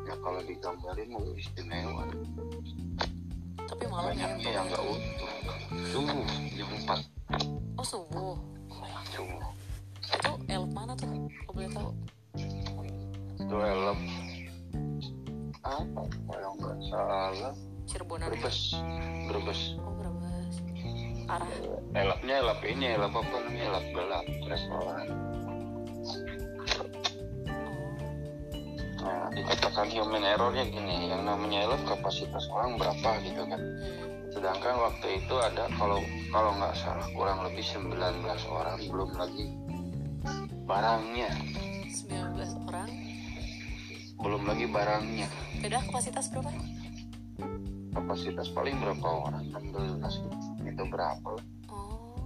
ya 0.05 0.13
kalau 0.21 0.41
digambarin 0.45 1.09
mau 1.09 1.25
istimewa. 1.33 2.05
Tapi 3.65 3.83
malam 3.89 4.13
ya? 4.13 4.29
Banyaknya 4.29 4.49
yang 4.61 4.65
nggak 4.69 4.83
utuh. 4.85 5.31
Subuh 5.89 6.25
jam 6.53 6.69
4 6.85 7.81
oh 7.81 7.85
subuh? 7.89 8.37
Subuh 9.09 9.54
tuh 10.95 11.07
kalau 11.11 11.53
boleh 11.55 11.69
tahu 11.71 11.89
itu 13.35 13.55
elep 13.61 13.99
apa? 15.65 16.01
Kalau 16.05 16.51
nggak 16.61 16.77
salah. 16.89 17.53
Cirebonan 17.85 18.25
ya? 18.25 18.31
berbes 18.33 18.59
berbes 19.29 19.61
oh 19.77 19.93
Brebes. 19.93 20.55
Arah. 21.25 21.49
Elapnya 21.93 22.35
elap 22.41 22.59
ini 22.65 22.85
elap 22.97 23.13
apa 23.13 23.35
namanya? 23.45 23.63
Elap 23.69 23.85
gelap 23.93 24.25
restoran. 24.45 25.07
Nah 29.05 29.25
dikatakan 29.33 29.87
human 29.93 30.23
errornya 30.25 30.65
gini 30.65 31.13
yang 31.13 31.25
namanya 31.25 31.69
elap 31.69 31.81
kapasitas 31.85 32.45
orang 32.49 32.77
berapa 32.77 33.09
gitu 33.25 33.43
kan. 33.45 33.61
Hmm. 33.61 34.15
sedangkan 34.35 34.75
waktu 34.83 35.07
itu 35.23 35.35
ada 35.39 35.71
kalau 35.79 36.03
kalau 36.27 36.51
nggak 36.59 36.75
salah 36.75 37.07
kurang 37.15 37.39
lebih 37.47 37.63
19 37.63 37.95
orang 38.51 38.83
belum 38.91 39.09
lagi 39.15 39.47
barangnya. 40.65 41.29
19 41.93 42.65
orang. 42.65 42.89
Belum 44.17 44.41
lagi 44.49 44.65
barangnya. 44.65 45.29
Beda 45.61 45.77
kapasitas 45.85 46.33
berapa? 46.33 46.49
Kapasitas 47.93 48.49
paling 48.51 48.75
berapa 48.81 49.07
orang? 49.07 49.45
16 49.53 50.25
gitu. 50.25 50.37
itu 50.65 50.83
berapa? 50.89 51.37
Oh. 51.69 52.17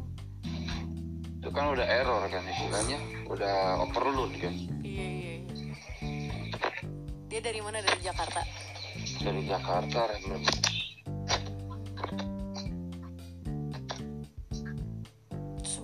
Itu 1.40 1.52
kan 1.52 1.76
udah 1.76 1.84
error 1.84 2.24
kan 2.32 2.44
istilahnya. 2.48 3.00
Udah 3.28 3.84
overload 3.84 4.32
kan? 4.40 4.56
Iya 4.82 5.06
iya 5.06 5.34
iya. 5.44 5.76
Dia 7.28 7.40
dari 7.44 7.60
mana? 7.60 7.84
Dari 7.84 8.00
Jakarta? 8.02 8.42
Dari 9.20 9.42
Jakarta 9.44 10.00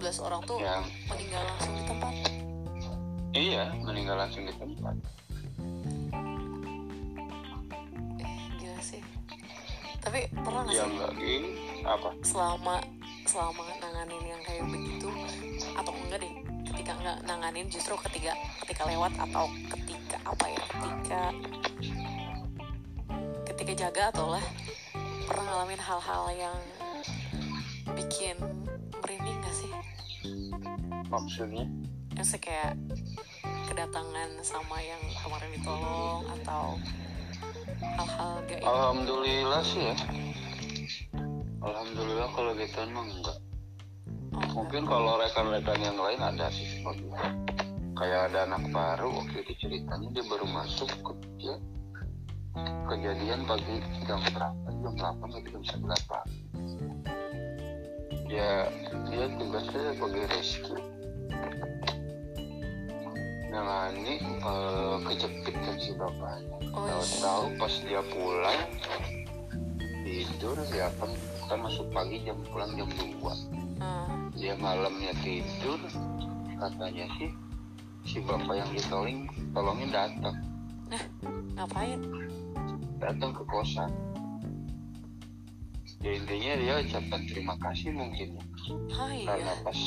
11 0.06 0.22
orang 0.22 0.41
tuh 0.45 0.62
yang 0.62 0.86
meninggal 1.10 1.41
langsung 1.49 1.74
di 1.74 1.84
tempat 1.89 2.34
iya 3.36 3.75
meninggal 3.83 4.15
langsung 4.15 4.47
di 4.47 4.55
tempat. 4.55 4.95
Eh 8.23 8.36
gila 8.55 8.79
sih. 8.79 9.03
Tapi 9.99 10.31
pernah 10.31 10.63
nggak 10.63 10.75
ya 10.79 10.83
sih? 10.88 10.91
enggak 10.95 11.11
gini 11.19 11.51
apa? 11.83 12.09
Selama 12.23 12.75
selama 13.27 13.61
nanganin 13.83 14.23
yang 14.23 14.41
kayak 14.47 14.65
begitu 14.71 15.09
atau 15.75 15.91
enggak 15.91 16.23
deh 16.23 16.33
ketika 16.71 16.91
nggak 16.95 17.17
nanganin 17.27 17.67
justru 17.67 17.93
ketika 18.07 18.31
ketika 18.63 18.83
lewat 18.88 19.11
atau 19.19 19.51
ketika 19.67 20.17
apa 20.23 20.45
ya 20.47 20.63
ketika 20.71 21.21
ketika 23.51 23.71
jaga 23.75 24.03
atau 24.15 24.31
lah 24.31 24.45
pernah 25.25 25.43
ngalamin 25.43 25.81
hal-hal 25.81 26.23
yang 26.38 26.57
bikin 27.97 28.38
merinding 29.01 29.38
gak 29.41 29.55
sih? 29.55 29.71
Maksudnya? 31.09 31.65
Yang 32.15 32.39
kayak 32.39 32.73
kedatangan 33.68 34.30
sama 34.45 34.78
yang 34.82 35.01
kemarin 35.22 35.49
ditolong 35.57 36.22
atau 36.39 36.78
hal-hal 37.82 38.34
gaib 38.45 38.61
Alhamdulillah 38.63 39.61
sih 39.66 39.82
ya. 39.91 39.95
Alhamdulillah 41.66 42.30
kalau 42.34 42.51
gitu 42.55 42.78
emang 42.86 43.09
enggak. 43.09 43.38
oh, 44.38 44.45
Mungkin 44.61 44.86
kalau 44.86 45.18
rekan-rekan 45.18 45.80
yang 45.82 45.97
lain 45.97 46.22
ada 46.22 46.47
sih 46.53 46.66
seperti 46.78 47.09
itu. 47.09 47.18
Kayak 47.95 48.32
ada 48.32 48.39
anak 48.51 48.63
baru 48.70 49.07
waktu 49.24 49.41
itu 49.47 49.53
ceritanya 49.66 50.07
dia 50.11 50.24
baru 50.28 50.45
masuk 50.45 50.89
kerja 51.01 51.53
kejadian 52.88 53.43
pagi 53.43 53.84
jam 54.07 54.20
berapa 54.32 54.68
jam 54.80 54.93
8 54.95 55.28
atau 55.28 55.41
jam 55.43 55.61
9 55.84 56.11
pagi 56.11 56.39
ya 58.32 58.68
dia 59.11 59.26
tugasnya 59.38 59.82
sebagai 59.95 60.24
rescue 60.32 60.82
nangani 63.56 64.20
eh, 64.20 64.95
kejepit 65.08 65.56
kan 65.56 65.76
si 65.80 65.91
bapaknya. 65.95 66.56
Oh 66.76 66.84
tahu-tahu 66.84 67.45
pas 67.56 67.74
dia 67.88 68.01
pulang 68.12 68.62
tidur 70.03 70.58
ya 70.76 70.91
kan 70.99 71.12
kan 71.47 71.58
masuk 71.64 71.88
pagi 71.95 72.22
jam 72.28 72.38
pulang 72.51 72.76
jam 72.76 72.89
2 72.91 73.82
Ah, 73.84 74.08
dia 74.32 74.56
malamnya 74.56 75.12
tidur 75.20 75.76
katanya 76.56 77.06
sih 77.20 77.32
si 78.08 78.24
bapak 78.24 78.56
yang 78.56 78.72
ditolong 78.72 79.28
tolongin 79.51 79.91
datang. 79.91 80.38
Ngapain? 81.60 81.99
Datang 83.01 83.32
ke 83.36 83.43
kosan. 83.51 83.91
Ya 86.06 86.22
intinya 86.22 86.53
dia 86.62 86.74
ucapkan 86.86 87.22
terima 87.26 87.56
kasih 87.58 87.89
mungkin 87.89 88.38
ya. 88.38 88.43
hai 88.93 89.26
karena 89.26 89.53
pas 89.66 89.80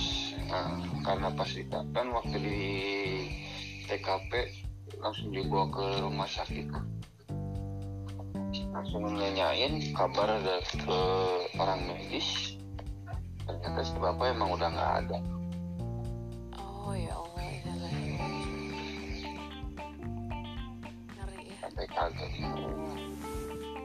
nah, 0.50 0.82
karena 1.06 1.28
pas 1.30 1.46
kita 1.46 1.78
kan 1.94 2.06
waktu 2.10 2.36
di 2.42 2.58
TKP 3.88 4.32
langsung 5.00 5.32
dibawa 5.32 5.64
ke 5.72 5.84
rumah 6.04 6.28
sakit. 6.28 6.68
Langsung 8.68 9.08
nanyain 9.16 9.80
kabar 9.96 10.28
dari 10.44 10.76
ke 10.76 11.00
orang 11.56 11.88
medis. 11.88 12.60
Ternyata 13.48 13.80
si 13.80 13.96
bapak 13.96 14.36
emang 14.36 14.60
udah 14.60 14.68
nggak 14.68 14.92
ada. 15.00 15.18
Oh 16.60 16.92
ya 16.92 17.16
Allah 17.16 17.44
ilaihi 17.48 17.80
raji'un. 17.80 18.32
ngeri 21.16 21.42
ya. 21.48 21.56
Sampai 21.64 21.86
kaget. 21.88 22.32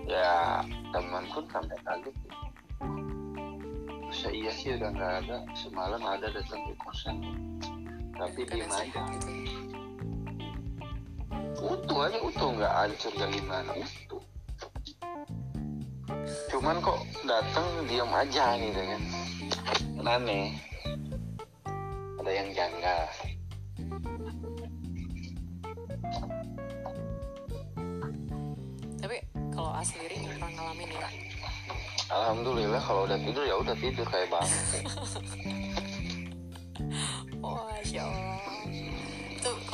Ya 0.04 0.36
teman 0.92 1.24
pun 1.32 1.46
sampai 1.48 1.80
kaget. 1.80 2.16
Masa 4.04 4.28
iya 4.36 4.52
sih 4.52 4.76
udah 4.76 4.90
nggak 4.92 5.14
ada? 5.24 5.38
Semalam 5.56 6.04
ada 6.04 6.28
datang 6.28 6.60
ke 6.60 6.74
kosan. 6.84 7.18
Tapi 8.20 8.44
diem 8.52 8.68
aja. 8.68 9.00
gitu. 9.16 9.73
Utuh 11.64 12.00
aja 12.04 12.20
utuh. 12.20 12.50
Nggak 12.52 12.74
hancur 12.76 13.12
nggak 13.16 13.32
gimana? 13.32 13.72
Utuh. 13.80 14.24
Cuman 16.52 16.76
kok 16.84 17.00
datang 17.24 17.68
diam 17.88 18.12
aja 18.12 18.60
gitu 18.60 18.82
kan. 18.84 19.02
Aneh. 20.04 20.52
Ada 22.20 22.32
yang 22.32 22.50
janggal. 22.52 23.02
Tapi 29.00 29.18
kalau 29.52 29.72
A 29.72 29.82
sendiri 29.84 30.14
nggak 30.20 30.36
pernah 30.40 30.52
ngalamin 30.56 30.90
ya? 30.92 31.10
Alhamdulillah 32.14 32.82
kalau 32.84 33.10
udah 33.10 33.18
tidur 33.18 33.44
ya 33.48 33.56
udah 33.58 33.76
tidur 33.80 34.06
kayak 34.06 34.30
oh 37.42 37.58
masya 37.74 38.06
Allah 38.06 38.33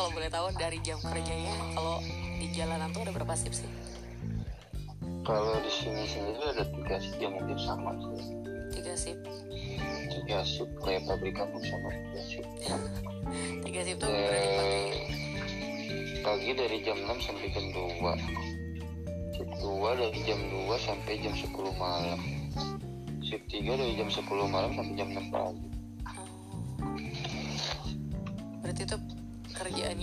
kalau 0.10 0.26
boleh 0.26 0.34
tahu 0.34 0.48
dari 0.58 0.82
jam 0.82 0.98
kerjanya 1.06 1.54
kalau 1.78 2.02
di 2.42 2.50
jalanan 2.50 2.90
tuh 2.90 3.06
ada 3.06 3.14
berapa 3.14 3.30
shift 3.38 3.62
sih? 3.62 3.70
Kalau 5.22 5.54
di 5.62 5.70
sini 5.70 6.02
sendiri 6.10 6.50
ada 6.50 6.66
tiga 6.66 6.98
shift 6.98 7.22
ya 7.22 7.30
mungkin 7.30 7.54
sama 7.62 7.94
sih. 7.94 8.26
Tiga 8.74 8.94
shift? 8.98 9.22
Tiga 10.10 10.42
shift 10.42 10.74
kayak 10.82 11.06
pabrikan 11.06 11.46
pun 11.54 11.62
sama 11.62 11.94
tiga 11.94 12.22
shift. 12.26 12.50
Tiga 13.70 13.82
shift 13.86 14.02
tuh 14.02 14.10
berarti 14.10 14.50
pagi 14.50 14.82
Eh, 14.82 14.94
pagi 16.26 16.50
dari 16.58 16.78
jam 16.82 16.98
6 17.06 17.30
sampai 17.30 17.48
jam 17.54 17.66
2 17.70 19.38
shift 19.38 19.54
2 19.62 19.94
dari 19.94 20.20
jam 20.26 20.40
2 20.42 20.74
sampai 20.90 21.14
jam 21.22 21.34
10 21.38 21.54
malam. 21.78 22.20
Shift 23.22 23.46
3 23.46 23.78
dari 23.78 23.94
jam 23.94 24.10
10 24.10 24.26
malam 24.26 24.74
sampai 24.74 24.94
jam 24.98 25.14
6 25.14 25.30
pagi 25.30 25.79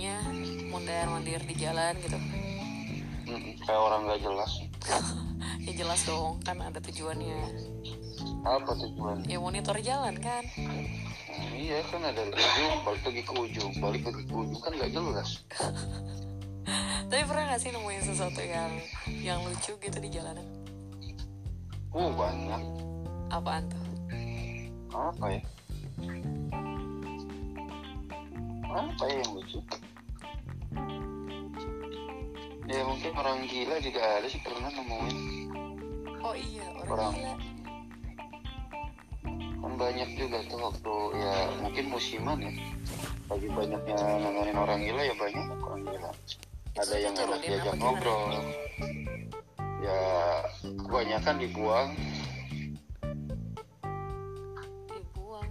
kerjaannya 0.07 0.71
mondar 0.71 1.07
mandir 1.11 1.41
di 1.43 1.55
jalan 1.59 1.93
gitu. 1.99 2.19
Mm-mm, 3.27 3.53
kayak 3.59 3.81
orang 3.81 4.07
gak 4.07 4.21
jelas. 4.23 4.51
Ya 5.67 5.83
jelas 5.83 5.99
dong 6.07 6.39
kan 6.47 6.63
ada 6.63 6.79
tujuannya. 6.79 7.43
Apa 8.47 8.71
tujuan? 8.71 9.27
Ya 9.27 9.35
monitor 9.35 9.75
jalan 9.83 10.15
kan? 10.15 10.47
Nah, 10.55 11.51
iya 11.59 11.83
kan 11.91 12.07
ada 12.07 12.23
ujung 12.23 12.87
balik 12.87 13.03
lagi 13.03 13.21
ke 13.27 13.33
ujung. 13.35 13.71
Balik 13.83 14.07
lagi 14.07 14.23
ke 14.23 14.31
ujung 14.31 14.61
kan 14.63 14.71
gak 14.79 14.95
jelas. 14.95 15.43
Tapi 17.11 17.23
pernah 17.27 17.51
gak 17.51 17.59
sih 17.59 17.75
nemuin 17.75 17.99
sesuatu 17.99 18.39
yang 18.39 18.71
yang 19.19 19.39
lucu 19.43 19.75
gitu 19.75 19.97
di 19.99 20.07
jalanan? 20.07 20.47
Uh 21.91 22.15
banyak. 22.15 22.63
Apaan 23.27 23.67
tuh? 23.67 23.83
Apa 24.95 25.25
ya? 25.35 25.41
Apa 28.71 29.03
ya 29.03 29.15
yang 29.19 29.31
lucu 29.35 29.59
ya 32.67 32.83
mungkin 32.83 33.11
orang 33.15 33.47
gila 33.47 33.79
juga 33.79 34.01
ada 34.19 34.27
sih 34.27 34.43
pernah 34.43 34.67
nemuin. 34.67 35.17
Oh 36.19 36.35
iya 36.35 36.65
orang, 36.75 36.87
Orang. 36.91 37.13
gila. 37.15 37.33
Kan 39.57 39.73
banyak 39.79 40.09
juga 40.19 40.37
tuh 40.51 40.59
waktu 40.59 40.95
ya 41.15 41.33
mungkin 41.63 41.85
musiman 41.87 42.37
ya. 42.43 42.51
Lagi 43.27 43.47
banyaknya 43.51 43.97
nanganin 44.19 44.57
orang 44.59 44.79
gila 44.83 45.01
ya 45.03 45.15
banyak 45.15 45.45
orang 45.63 45.81
gila. 45.87 46.11
Ada 46.77 46.83
Itu 46.83 46.95
yang 47.01 47.15
enak 47.15 47.25
turunin 47.25 47.41
diajak 47.47 47.75
ngobrol. 47.79 48.23
Ya 49.81 50.01
kebanyakan 50.83 51.35
dibuang. 51.39 51.89
Dibuang. 54.91 55.49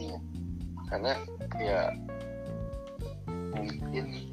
Iya. 0.00 0.18
karena 0.90 1.12
ya 1.62 1.80
mungkin 3.54 4.29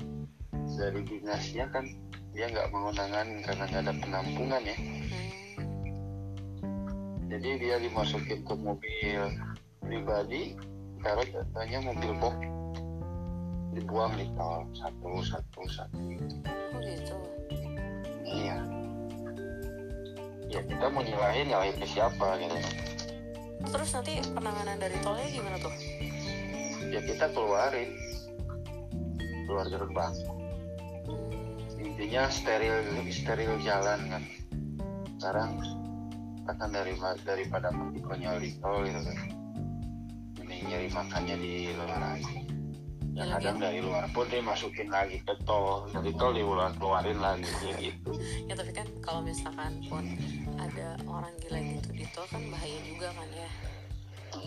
dari 0.78 1.02
dinasnya 1.02 1.66
kan 1.74 1.90
dia 2.38 2.46
nggak 2.54 2.70
mau 2.70 2.94
nanganin 2.94 3.42
karena 3.42 3.66
nggak 3.66 3.82
ada 3.82 3.94
penampungan 3.98 4.62
ya. 4.62 4.78
Jadi 7.28 7.50
dia 7.60 7.76
dimasukin 7.82 8.46
ke 8.46 8.54
mobil 8.54 9.22
pribadi 9.82 10.54
taruh 11.02 11.26
contohnya 11.26 11.80
mobil 11.82 12.12
box. 12.22 12.38
Dibuang 13.74 14.14
di 14.22 14.26
tol 14.38 14.70
satu 14.78 15.12
satu 15.26 15.62
satu. 15.66 15.98
Oh 16.46 16.80
gitu. 16.86 17.18
Iya. 18.22 18.58
Ya 20.48 20.62
kita 20.62 20.86
mau 20.94 21.02
nyalahin 21.02 21.50
nyalahin 21.52 21.76
ke 21.82 21.88
siapa 21.90 22.38
gitu. 22.38 22.58
Terus 23.68 23.90
nanti 23.98 24.14
penanganan 24.30 24.78
dari 24.78 24.98
tolnya 25.02 25.28
gimana 25.34 25.58
tuh? 25.58 25.74
Ya 26.94 27.02
kita 27.02 27.34
keluarin. 27.34 27.98
Keluar 29.50 29.66
gerbang 29.74 30.37
Intinya 32.08 32.32
steril 32.32 33.04
steril 33.12 33.54
jalan 33.68 34.00
kan. 34.08 34.24
Sekarang 35.20 35.60
akan 36.48 36.70
dari 36.72 36.96
daripada 37.28 37.68
mati 37.68 38.00
konyol 38.00 38.40
tol 38.64 38.80
gitu 38.88 39.00
kan. 39.04 39.18
Ini 40.40 40.56
nyari 40.72 40.88
makannya 40.88 41.36
di 41.36 41.76
luar 41.76 42.00
lagi. 42.00 42.48
Ya, 43.12 43.28
dan 43.28 43.28
kadang 43.36 43.58
dari 43.60 43.84
luar 43.84 44.08
pun 44.16 44.24
dia 44.32 44.40
masukin 44.40 44.88
lagi 44.88 45.20
ke 45.20 45.36
tol. 45.44 45.84
Dari 45.92 46.16
tol 46.16 46.32
diulang 46.32 46.80
keluarin 46.80 47.20
lagi 47.20 47.44
gitu. 47.76 48.16
Ya 48.48 48.56
tapi 48.56 48.72
kan 48.72 48.88
kalau 49.04 49.20
misalkan 49.28 49.84
pun 49.92 50.08
ada 50.64 50.96
orang 51.12 51.36
gila 51.44 51.60
gitu 51.60 51.92
di 51.92 52.08
tol 52.16 52.24
kan 52.32 52.40
bahaya 52.48 52.80
juga 52.88 53.12
kan 53.12 53.28
ya. 53.36 53.50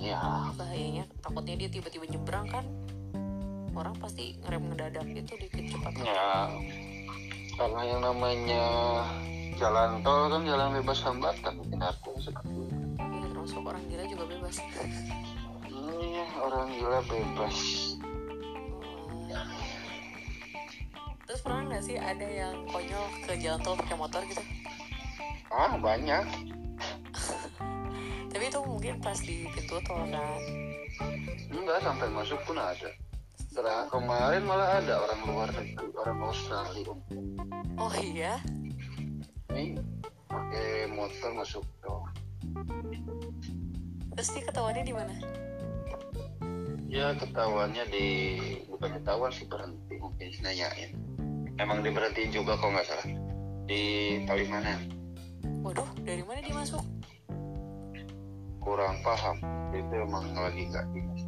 Iya. 0.00 0.20
Bahayanya 0.56 1.04
takutnya 1.20 1.60
dia 1.60 1.68
tiba-tiba 1.68 2.08
nyebrang 2.08 2.48
kan 2.48 2.64
orang 3.76 3.92
pasti 4.00 4.40
ngerem 4.48 4.64
ngedadak 4.72 5.04
itu 5.12 5.32
dikit 5.36 5.64
cepat. 5.76 5.92
Ya 6.08 6.48
karena 7.60 7.84
yang 7.84 8.00
namanya 8.00 8.64
jalan 9.60 10.00
tol 10.00 10.32
kan 10.32 10.48
jalan 10.48 10.80
bebas 10.80 11.04
hambatan 11.04 11.52
mungkin 11.60 11.80
aku 11.84 12.16
seperti 12.16 12.56
itu 12.56 12.72
Iya, 12.96 13.26
termasuk 13.36 13.60
orang 13.60 13.84
gila 13.84 14.04
juga 14.08 14.24
bebas. 14.32 14.56
Iya, 15.68 16.24
orang 16.40 16.66
gila 16.72 17.00
bebas. 17.04 17.56
Oh. 19.28 19.44
terus 21.28 21.40
pernah 21.44 21.62
nggak 21.68 21.84
sih 21.84 21.96
ada 22.00 22.26
yang 22.26 22.64
konyol 22.72 23.04
ke 23.28 23.32
jalan 23.36 23.60
tol 23.60 23.76
pakai 23.76 23.96
motor 24.00 24.24
gitu? 24.24 24.40
Ah 25.52 25.76
banyak. 25.76 26.24
Tapi 28.32 28.44
itu 28.48 28.60
mungkin 28.64 28.94
pas 29.04 29.20
di 29.20 29.44
pintu 29.52 29.76
tol 29.84 30.08
kan? 30.08 30.40
Enggak 31.52 31.84
sampai 31.84 32.08
masuk 32.08 32.40
pun 32.48 32.56
ada 32.56 32.88
Setelah 33.50 33.90
kemarin 33.90 34.46
malah 34.46 34.78
ada 34.78 34.94
orang 35.02 35.20
luar 35.26 35.48
negeri 35.50 35.90
orang 35.98 36.18
Australia. 36.22 36.94
Oh 37.74 37.90
iya? 37.98 38.38
Ini 39.50 39.74
pakai 40.30 40.86
motor 40.94 41.34
masuk 41.34 41.66
tol 41.82 42.06
terus 44.14 44.36
dia 44.36 44.42
ketahuannya 44.46 44.84
di 44.86 44.94
mana? 44.94 45.14
Ya 46.86 47.10
ketahuannya 47.18 47.84
di 47.90 48.06
bukan 48.70 49.02
ketahuan 49.02 49.32
sih 49.34 49.50
berhenti. 49.50 49.98
Mungkin 49.98 50.30
nanyain. 50.46 50.90
Emang 51.58 51.82
diberhentiin 51.82 52.30
juga 52.30 52.54
kok 52.54 52.70
nggak 52.70 52.86
salah. 52.86 53.06
Di 53.66 53.82
Palimanan 54.30 55.00
waduh 55.60 55.86
dari 56.04 56.24
mana 56.24 56.40
dia 56.40 56.56
masuk? 56.56 56.80
Kurang 58.60 59.00
paham. 59.04 59.36
Itu 59.72 59.94
emang 60.02 60.32
lagi 60.32 60.66
nggak 60.68 60.86
dinas 60.92 61.22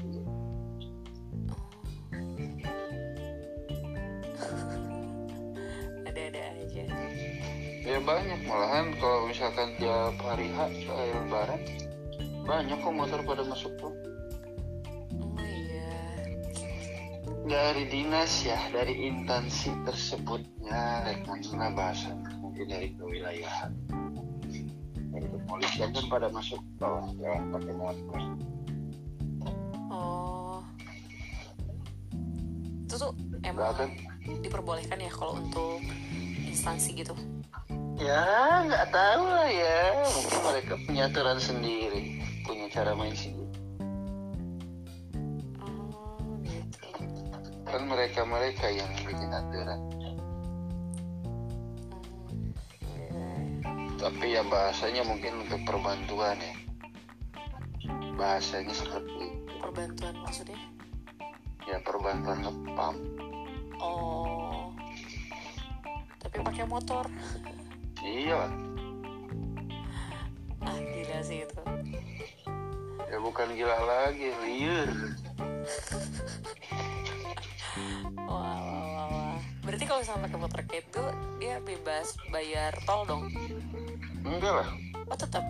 ya 7.92 8.00
banyak. 8.00 8.40
Malahan 8.48 8.86
kalau 8.96 9.28
misalkan 9.28 9.76
tiap 9.76 10.16
hari 10.24 10.48
H 10.56 10.58
kayak 10.88 11.12
lebaran 11.12 11.60
banyak 12.42 12.78
kok 12.80 12.94
motor 12.96 13.20
pada 13.22 13.42
masuk 13.44 13.72
tuh. 13.76 13.92
Oh 15.20 15.36
iya. 15.38 15.92
Dari 17.44 17.84
dinas 17.92 18.32
ya 18.42 18.56
dari 18.72 19.12
instansi 19.12 19.70
tersebutnya 19.84 21.04
rekannya 21.04 21.68
bahasa 21.76 22.16
mungkin 22.40 22.66
dari 22.72 22.96
kewilayahan. 22.96 23.76
Dari 25.12 25.26
kepolisian 25.28 25.92
kan 25.92 26.04
pada 26.08 26.32
masuk 26.32 26.64
tol 26.80 27.12
ya 27.20 27.36
pakai 27.52 27.74
motor. 27.76 28.20
Oh. 29.92 30.64
Itu 32.88 32.94
tuh 32.96 33.12
emang 33.44 33.76
kan? 33.76 33.90
diperbolehkan 34.40 34.96
ya 34.96 35.12
kalau 35.12 35.36
untuk 35.36 35.84
instansi 36.48 36.96
gitu 36.96 37.12
ya 38.02 38.22
nggak 38.66 38.86
tahu 38.90 39.22
lah 39.30 39.48
ya. 39.50 39.78
Mungkin 40.02 40.40
mereka 40.42 40.74
punya 40.82 41.02
aturan 41.06 41.38
sendiri 41.38 42.22
punya 42.42 42.66
cara 42.68 42.92
main 42.98 43.14
sendiri. 43.14 43.54
Oh 45.62 46.34
gitu 46.42 46.78
kan 47.70 47.82
mereka 47.88 48.20
mereka 48.26 48.66
yang 48.68 48.90
bikin 49.06 49.30
aturan. 49.30 49.80
Tapi 54.02 54.34
ya 54.34 54.42
bahasanya 54.42 55.06
mungkin 55.06 55.46
untuk 55.46 55.62
perbantuan 55.62 56.34
ya. 56.42 56.54
Bahasanya 58.18 58.74
seperti 58.74 59.30
itu. 59.30 59.54
perbantuan 59.62 60.14
maksudnya? 60.26 60.58
Ya 61.70 61.78
perbantuan 61.86 62.42
ngepam 62.42 62.94
oh. 63.78 64.74
Tapi 66.18 66.36
pakai 66.42 66.66
motor 66.66 67.06
iya. 68.02 68.50
Ah 70.62 70.78
gila 70.78 71.18
sih 71.22 71.46
itu. 71.46 71.62
Ya 73.06 73.18
bukan 73.22 73.48
gila 73.54 73.78
lagi 73.86 74.30
liar. 74.44 74.90
Wah 78.26 78.58
wah 78.58 78.84
wah, 78.88 79.06
wah. 79.08 79.36
berarti 79.62 79.84
kalau 79.86 80.02
pakai 80.02 80.38
motor 80.38 80.60
kayak 80.66 80.84
itu 80.90 81.04
dia 81.40 81.62
bebas 81.62 82.18
bayar 82.28 82.72
tol 82.84 83.06
dong? 83.06 83.30
Enggak 84.26 84.64
lah. 84.64 84.68
Oh 85.08 85.16
tetap 85.16 85.44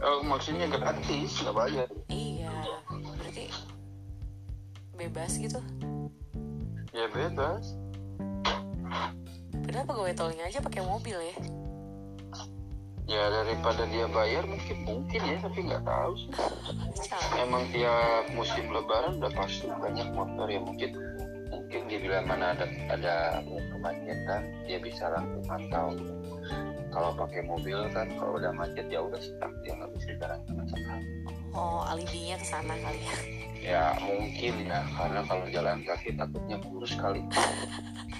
oh, 0.00 0.20
maksudnya 0.24 0.68
gratis 0.68 1.44
nggak 1.44 1.56
bayar. 1.56 1.88
Iya 2.08 2.52
berarti 2.88 3.52
bebas 4.96 5.36
gitu? 5.36 5.60
Ya 6.96 7.04
bebas 7.12 7.75
padahal 9.76 9.92
pegawai 9.92 10.14
tolnya 10.16 10.44
aja 10.48 10.58
pakai 10.64 10.82
mobil 10.88 11.18
ya. 11.20 11.36
Ya 13.06 13.24
daripada 13.28 13.84
dia 13.92 14.08
bayar 14.08 14.48
mungkin 14.48 14.76
mungkin 14.88 15.20
ya 15.20 15.36
tapi 15.36 15.68
nggak 15.68 15.84
tahu 15.84 16.12
emang 17.36 17.68
tiap 17.76 18.24
musim 18.32 18.72
lebaran 18.72 19.20
udah 19.20 19.28
pasti 19.36 19.68
banyak 19.68 20.08
motor 20.16 20.48
ya 20.48 20.64
mungkin 20.64 20.96
mungkin 21.52 21.80
di 21.92 21.96
bila 22.00 22.24
mana 22.24 22.56
ada 22.56 22.66
ada 22.88 23.14
kemacetan 23.44 24.48
dia 24.64 24.80
bisa 24.80 25.12
langsung 25.12 25.44
pantau. 25.44 25.92
Kalau 26.88 27.12
pakai 27.12 27.44
mobil 27.44 27.76
kan 27.92 28.08
kalau 28.16 28.40
udah 28.40 28.56
macet 28.56 28.88
ya 28.88 29.04
udah 29.04 29.20
stuck 29.20 29.52
dia 29.60 29.76
nggak 29.76 29.92
bisa 29.92 30.16
jalan 30.16 30.40
ke 30.40 30.52
mana 30.56 30.96
oh 31.52 31.84
alibinya 31.84 32.40
ke 32.40 32.46
sana 32.48 32.72
kali 32.80 33.00
ya. 33.04 33.16
Ya 33.60 33.84
mungkin 34.00 34.72
ya 34.72 34.80
karena 34.96 35.20
kalau 35.28 35.44
jalan 35.52 35.84
kaki 35.84 36.16
takutnya 36.16 36.56
kurus 36.64 36.96
kali 36.96 37.20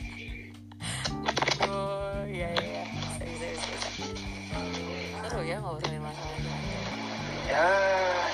ya 7.56 7.72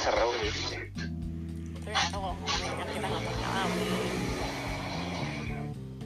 seru. 0.03 0.29
Gitu 0.43 0.75
tapi 1.79 1.89
nggak 1.95 2.09
tahu 2.11 2.23
ngomongin 2.27 2.73
kan 2.75 2.89
kita 2.91 3.07
nggak 3.07 3.23
pernah 3.23 3.43
ngalamin 3.43 4.15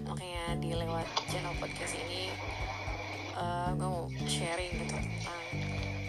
makanya 0.04 0.44
di 0.60 0.68
lewat 0.76 1.08
channel 1.28 1.54
podcast 1.56 1.94
ini 1.96 2.32
eh 3.36 3.70
gue 3.76 3.88
mau 3.88 4.08
sharing 4.24 4.72
gitu 4.84 4.96
tentang 4.96 5.44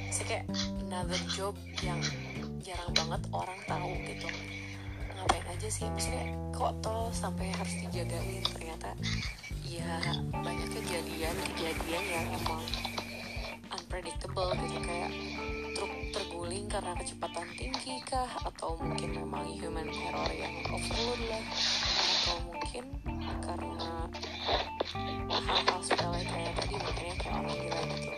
sih 0.08 0.26
kayak 0.26 0.50
another 0.82 1.20
job 1.30 1.54
yang 1.86 2.00
jarang 2.64 2.90
banget 2.98 3.22
orang 3.30 3.60
tahu 3.70 3.92
gitu. 4.08 4.28
Ngapain 5.14 5.46
aja 5.46 5.68
sih? 5.70 5.86
Maksudnya 5.94 6.26
kok 6.58 6.74
tol 6.82 7.14
sampai 7.14 7.54
harus 7.54 7.74
dijagain? 7.86 8.42
Ternyata 8.42 8.98
ya 9.62 10.02
banyak 10.34 10.70
kejadian-kejadian 10.74 12.04
yang 12.10 12.28
emang 12.34 12.66
unpredictable 13.70 14.58
gitu. 14.58 14.80
Kayak 14.82 15.12
terguling 16.48 16.72
karena 16.72 16.96
kecepatan 16.96 17.48
tinggi 17.60 18.00
kah? 18.08 18.32
Atau 18.48 18.80
mungkin 18.80 19.20
memang 19.20 19.52
human 19.52 19.84
error 19.84 20.32
yang 20.32 20.56
overload 20.72 21.20
lah? 21.28 21.44
Atau 22.08 22.36
mungkin 22.48 22.86
karena 23.44 24.08
hal-hal 25.28 25.82
sepele 25.84 26.24
kayak 26.24 26.56
tadi 26.56 26.76
makanya 26.80 27.16
kayak 27.20 27.36
orang 27.36 27.52
gila 27.52 27.82
gitu 27.84 28.12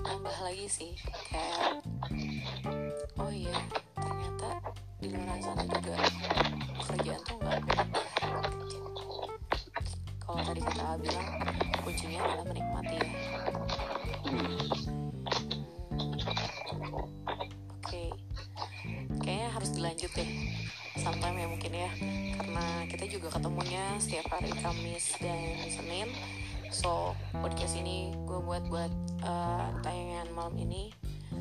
tambah 0.00 0.36
lagi 0.48 0.64
sih 0.64 0.92
kayak 1.28 1.84
oh 3.20 3.28
iya 3.28 3.58
ternyata 4.00 4.48
di 4.96 5.08
luar 5.12 5.38
sana 5.44 5.73
malam 30.54 30.70
ini 30.70 30.94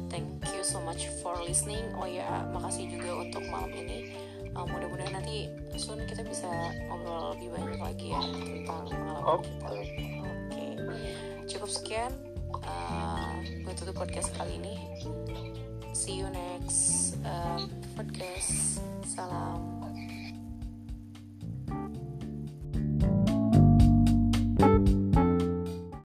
thank 0.10 0.26
you 0.58 0.66
so 0.66 0.82
much 0.82 1.06
for 1.22 1.38
listening 1.46 1.86
oh 2.02 2.10
ya 2.10 2.50
makasih 2.50 2.90
juga 2.90 3.22
untuk 3.22 3.46
malam 3.54 3.70
ini 3.70 4.10
Uh, 4.54 4.70
mudah-mudahan 4.70 5.18
nanti 5.18 5.50
soon 5.82 6.06
kita 6.06 6.22
bisa 6.22 6.46
ngobrol 6.86 7.34
lebih 7.34 7.58
banyak 7.58 7.74
lagi 7.82 8.08
ya 8.14 8.22
tentang 8.22 8.86
pengalaman 8.86 9.42
kita 9.42 9.66
oke 9.66 9.90
Oke, 10.54 10.66
cukup 11.50 11.70
sekian. 11.74 12.14
Uh, 12.62 13.42
gue 13.42 13.74
tutup 13.74 13.98
podcast 13.98 14.30
kali 14.38 14.62
ini. 14.62 14.78
See 15.90 16.22
you 16.22 16.30
next 16.30 17.18
um, 17.26 17.66
podcast. 17.98 18.78
Salam. 19.10 19.73